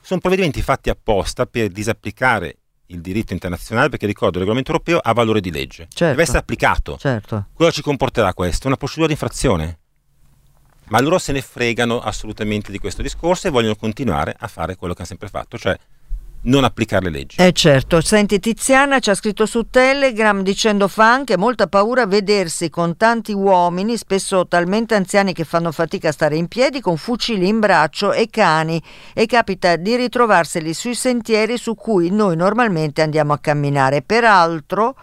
Sono 0.00 0.20
provvedimenti 0.20 0.62
fatti 0.62 0.88
apposta 0.90 1.44
per 1.46 1.68
disapplicare 1.68 2.56
il 2.86 3.00
diritto 3.00 3.32
internazionale, 3.34 3.88
perché 3.88 4.06
ricordo 4.06 4.32
il 4.38 4.38
regolamento 4.40 4.72
europeo 4.72 4.98
ha 4.98 5.12
valore 5.12 5.40
di 5.40 5.50
legge, 5.52 5.86
Certo. 5.88 6.06
deve 6.06 6.22
essere 6.22 6.38
applicato. 6.38 6.96
Certo. 6.98 7.46
Cosa 7.52 7.70
ci 7.70 7.82
comporterà 7.82 8.32
questo? 8.34 8.66
Una 8.66 8.76
procedura 8.76 9.06
di 9.06 9.12
infrazione. 9.12 9.78
Ma 10.88 11.00
loro 11.00 11.18
se 11.18 11.30
ne 11.30 11.40
fregano 11.40 12.00
assolutamente 12.00 12.72
di 12.72 12.78
questo 12.80 13.00
discorso 13.02 13.46
e 13.46 13.50
vogliono 13.50 13.76
continuare 13.76 14.34
a 14.36 14.48
fare 14.48 14.74
quello 14.74 14.92
che 14.92 15.00
hanno 15.00 15.08
sempre 15.08 15.28
fatto, 15.28 15.56
cioè 15.56 15.78
non 16.42 16.64
applicare 16.64 17.04
le 17.04 17.10
leggi. 17.10 17.36
Eh 17.40 17.52
certo, 17.52 18.00
senti 18.00 18.38
Tiziana 18.38 18.98
ci 18.98 19.10
ha 19.10 19.14
scritto 19.14 19.46
su 19.46 19.68
Telegram 19.68 20.42
dicendo 20.42 20.88
fa 20.88 21.12
anche 21.12 21.36
molta 21.36 21.66
paura 21.66 22.06
vedersi 22.06 22.70
con 22.70 22.96
tanti 22.96 23.32
uomini, 23.32 23.96
spesso 23.96 24.46
talmente 24.46 24.94
anziani 24.94 25.32
che 25.32 25.44
fanno 25.44 25.72
fatica 25.72 26.08
a 26.08 26.12
stare 26.12 26.36
in 26.36 26.48
piedi, 26.48 26.80
con 26.80 26.96
fucili 26.96 27.46
in 27.48 27.58
braccio 27.58 28.12
e 28.12 28.28
cani 28.30 28.82
e 29.12 29.26
capita 29.26 29.76
di 29.76 29.96
ritrovarseli 29.96 30.72
sui 30.72 30.94
sentieri 30.94 31.58
su 31.58 31.74
cui 31.74 32.10
noi 32.10 32.36
normalmente 32.36 33.02
andiamo 33.02 33.32
a 33.32 33.38
camminare. 33.38 34.02
Peraltro 34.02 34.96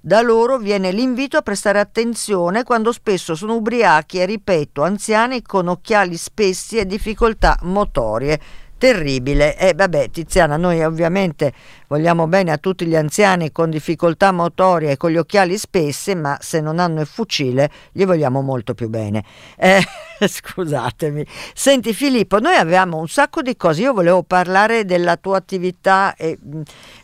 da 0.00 0.20
loro 0.20 0.58
viene 0.58 0.92
l'invito 0.92 1.36
a 1.36 1.42
prestare 1.42 1.80
attenzione 1.80 2.62
quando 2.62 2.92
spesso 2.92 3.34
sono 3.34 3.56
ubriachi 3.56 4.20
e, 4.20 4.26
ripeto, 4.26 4.84
anziani 4.84 5.42
con 5.42 5.66
occhiali 5.66 6.16
spessi 6.16 6.78
e 6.78 6.86
difficoltà 6.86 7.58
motorie. 7.62 8.40
Terribile. 8.78 9.56
E 9.56 9.72
vabbè, 9.74 10.10
Tiziana, 10.10 10.58
noi 10.58 10.82
ovviamente 10.84 11.52
vogliamo 11.88 12.26
bene 12.26 12.52
a 12.52 12.58
tutti 12.58 12.84
gli 12.84 12.94
anziani 12.94 13.50
con 13.50 13.70
difficoltà 13.70 14.32
motorie 14.32 14.92
e 14.92 14.96
con 14.98 15.10
gli 15.10 15.16
occhiali 15.16 15.56
spessi, 15.56 16.14
ma 16.14 16.36
se 16.40 16.60
non 16.60 16.78
hanno 16.78 17.00
il 17.00 17.06
fucile 17.06 17.70
gli 17.90 18.04
vogliamo 18.04 18.42
molto 18.42 18.74
più 18.74 18.90
bene. 18.90 19.24
Eh, 19.56 19.82
scusatemi. 20.20 21.24
Senti 21.54 21.94
Filippo, 21.94 22.38
noi 22.38 22.56
avevamo 22.56 22.98
un 22.98 23.08
sacco 23.08 23.40
di 23.40 23.56
cose. 23.56 23.80
Io 23.80 23.94
volevo 23.94 24.22
parlare 24.22 24.84
della 24.84 25.16
tua 25.16 25.38
attività 25.38 26.14
eh, 26.14 26.38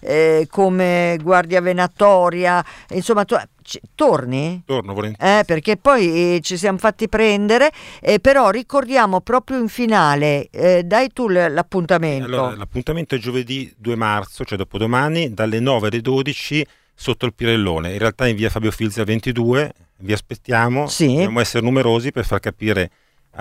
eh, 0.00 0.46
come 0.50 1.18
guardia 1.22 1.62
venatoria. 1.62 2.62
Insomma, 2.90 3.24
tu, 3.24 3.37
ci- 3.62 3.81
torni? 3.94 4.62
Torno 4.66 4.92
volentieri. 4.94 5.38
Eh, 5.40 5.44
perché 5.44 5.77
poi 5.77 6.35
eh, 6.37 6.40
ci 6.42 6.57
siamo 6.57 6.79
fatti 6.79 7.09
prendere, 7.09 7.70
eh, 8.01 8.20
però 8.20 8.51
ricordiamo 8.51 9.20
proprio 9.20 9.59
in 9.59 9.68
finale, 9.68 10.48
eh, 10.51 10.83
dai 10.85 11.09
tu 11.12 11.29
l- 11.29 11.53
l'appuntamento. 11.53 12.25
Allora, 12.27 12.57
l'appuntamento 12.57 13.14
è 13.14 13.18
giovedì 13.18 13.72
2 13.77 13.96
marzo, 13.96 14.44
cioè 14.44 14.59
dopodomani, 14.59 15.33
dalle 15.35 15.61
9 15.61 15.88
alle 15.88 16.01
12 16.01 16.66
sotto 16.94 17.27
il 17.27 17.35
Pirellone. 17.35 17.92
In 17.92 17.98
realtà 17.98 18.27
in 18.29 18.37
via 18.37 18.51
Fabio 18.51 18.70
Filzi 18.70 19.01
a 19.01 19.05
22, 19.05 19.72
vi 19.98 20.12
aspettiamo. 20.12 20.87
Sì. 20.88 21.07
Dobbiamo 21.07 21.40
essere 21.40 21.64
numerosi 21.64 22.12
per 22.12 22.25
far 22.25 22.40
capire 22.40 22.83
eh, 22.83 22.90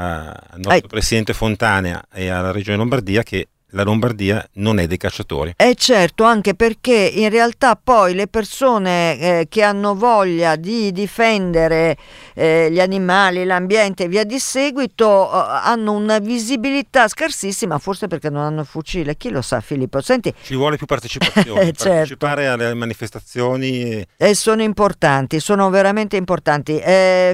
al 0.01 0.59
nostro 0.59 0.87
Presidente 0.87 1.33
Fontana 1.33 2.03
e 2.13 2.29
alla 2.29 2.51
Regione 2.51 2.77
Lombardia 2.77 3.23
che 3.23 3.47
la 3.71 3.83
Lombardia 3.83 4.47
non 4.53 4.79
è 4.79 4.87
dei 4.87 4.97
cacciatori. 4.97 5.53
Eh 5.57 5.75
certo, 5.75 6.23
anche 6.23 6.53
perché 6.55 6.93
in 7.13 7.29
realtà 7.29 7.75
poi 7.81 8.13
le 8.13 8.27
persone 8.27 9.17
eh, 9.19 9.45
che 9.49 9.61
hanno 9.63 9.95
voglia 9.95 10.55
di 10.55 10.91
difendere 10.91 11.97
eh, 12.33 12.69
gli 12.71 12.79
animali, 12.79 13.43
l'ambiente 13.45 14.03
e 14.03 14.07
via 14.07 14.23
di 14.23 14.39
seguito 14.39 15.29
eh, 15.31 15.59
hanno 15.63 15.93
una 15.93 16.19
visibilità 16.19 17.07
scarsissima, 17.07 17.77
forse 17.79 18.07
perché 18.07 18.29
non 18.29 18.43
hanno 18.43 18.61
il 18.61 18.67
fucile. 18.67 19.15
Chi 19.17 19.29
lo 19.29 19.41
sa 19.41 19.61
Filippo? 19.61 20.01
Senti, 20.01 20.33
Ci 20.41 20.55
vuole 20.55 20.77
più 20.77 20.85
partecipazione, 20.91 21.61
Eh, 21.61 21.71
certo. 21.73 21.83
partecipare 21.89 22.47
alle 22.47 22.73
manifestazioni. 22.73 24.05
Eh, 24.17 24.35
sono 24.35 24.61
importanti, 24.61 25.39
sono 25.39 25.69
veramente 25.69 26.17
importanti. 26.17 26.79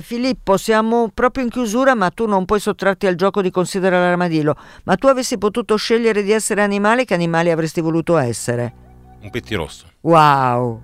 Filippo, 0.01 0.57
siamo 0.57 1.09
proprio 1.13 1.43
in 1.43 1.49
chiusura, 1.49 1.95
ma 1.95 2.09
tu 2.09 2.25
non 2.25 2.45
puoi 2.45 2.59
sottrarti 2.59 3.07
al 3.07 3.15
gioco 3.15 3.41
di 3.41 3.49
considerare 3.51 4.05
l'armadillo. 4.05 4.55
Ma 4.83 4.95
tu 4.95 5.07
avessi 5.07 5.37
potuto 5.37 5.75
scegliere 5.75 6.23
di 6.23 6.26
essere 6.31 6.61
animale, 6.61 7.05
che 7.05 7.13
animale 7.13 7.51
avresti 7.51 7.81
voluto 7.81 8.17
essere? 8.17 8.73
Un 9.21 9.29
pettirosso. 9.29 9.85
Wow! 10.01 10.81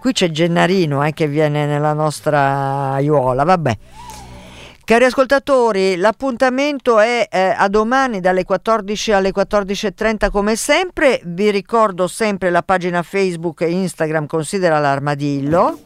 Qui 0.00 0.12
c'è 0.12 0.30
Gennarino 0.30 1.04
eh, 1.04 1.12
che 1.12 1.26
viene 1.26 1.66
nella 1.66 1.92
nostra 1.92 2.92
aiuola, 2.92 3.42
vabbè. 3.44 3.76
Cari 4.84 5.04
ascoltatori, 5.04 5.96
l'appuntamento 5.96 7.00
è 7.00 7.26
eh, 7.28 7.54
a 7.56 7.66
domani 7.66 8.20
dalle 8.20 8.44
14 8.44 9.10
alle 9.10 9.32
14.30 9.32 10.30
come 10.30 10.54
sempre. 10.54 11.20
Vi 11.24 11.50
ricordo 11.50 12.06
sempre 12.06 12.50
la 12.50 12.62
pagina 12.62 13.02
Facebook 13.02 13.62
e 13.62 13.70
Instagram 13.70 14.26
Considera 14.26 14.78
l'armadillo. 14.78 15.80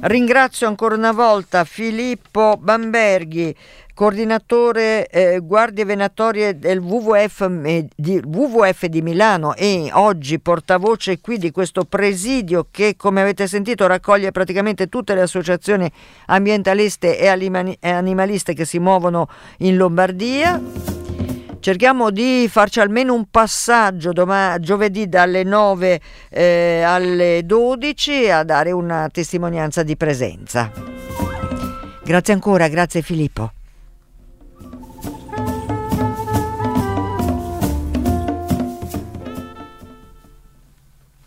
Ringrazio 0.00 0.66
ancora 0.66 0.96
una 0.96 1.12
volta 1.12 1.62
Filippo 1.62 2.56
Bamberghi, 2.58 3.54
coordinatore 3.98 5.08
eh, 5.08 5.40
guardie 5.40 5.84
venatorie 5.84 6.56
del 6.56 6.78
WWF 6.78 7.50
eh, 7.64 7.88
di, 7.96 8.22
WWF 8.24 8.84
di 8.84 9.02
Milano 9.02 9.56
e 9.56 9.90
oggi 9.92 10.38
portavoce 10.38 11.18
qui 11.20 11.36
di 11.36 11.50
questo 11.50 11.82
presidio 11.82 12.68
che 12.70 12.94
come 12.96 13.22
avete 13.22 13.48
sentito 13.48 13.88
raccoglie 13.88 14.30
praticamente 14.30 14.86
tutte 14.86 15.16
le 15.16 15.22
associazioni 15.22 15.90
ambientaliste 16.26 17.18
e 17.18 17.26
alimani- 17.26 17.76
e 17.80 17.90
animaliste 17.90 18.54
che 18.54 18.64
si 18.64 18.78
muovono 18.78 19.28
in 19.58 19.76
Lombardia. 19.76 20.62
Cerchiamo 21.58 22.10
di 22.10 22.46
farci 22.48 22.78
almeno 22.78 23.14
un 23.14 23.24
passaggio 23.28 24.12
doma- 24.12 24.60
giovedì 24.60 25.08
dalle 25.08 25.42
9 25.42 26.00
eh, 26.30 26.82
alle 26.86 27.42
12 27.44 28.30
a 28.30 28.44
dare 28.44 28.70
una 28.70 29.08
testimonianza 29.10 29.82
di 29.82 29.96
presenza. 29.96 30.70
Grazie 32.04 32.32
ancora, 32.32 32.68
grazie 32.68 33.02
Filippo. 33.02 33.54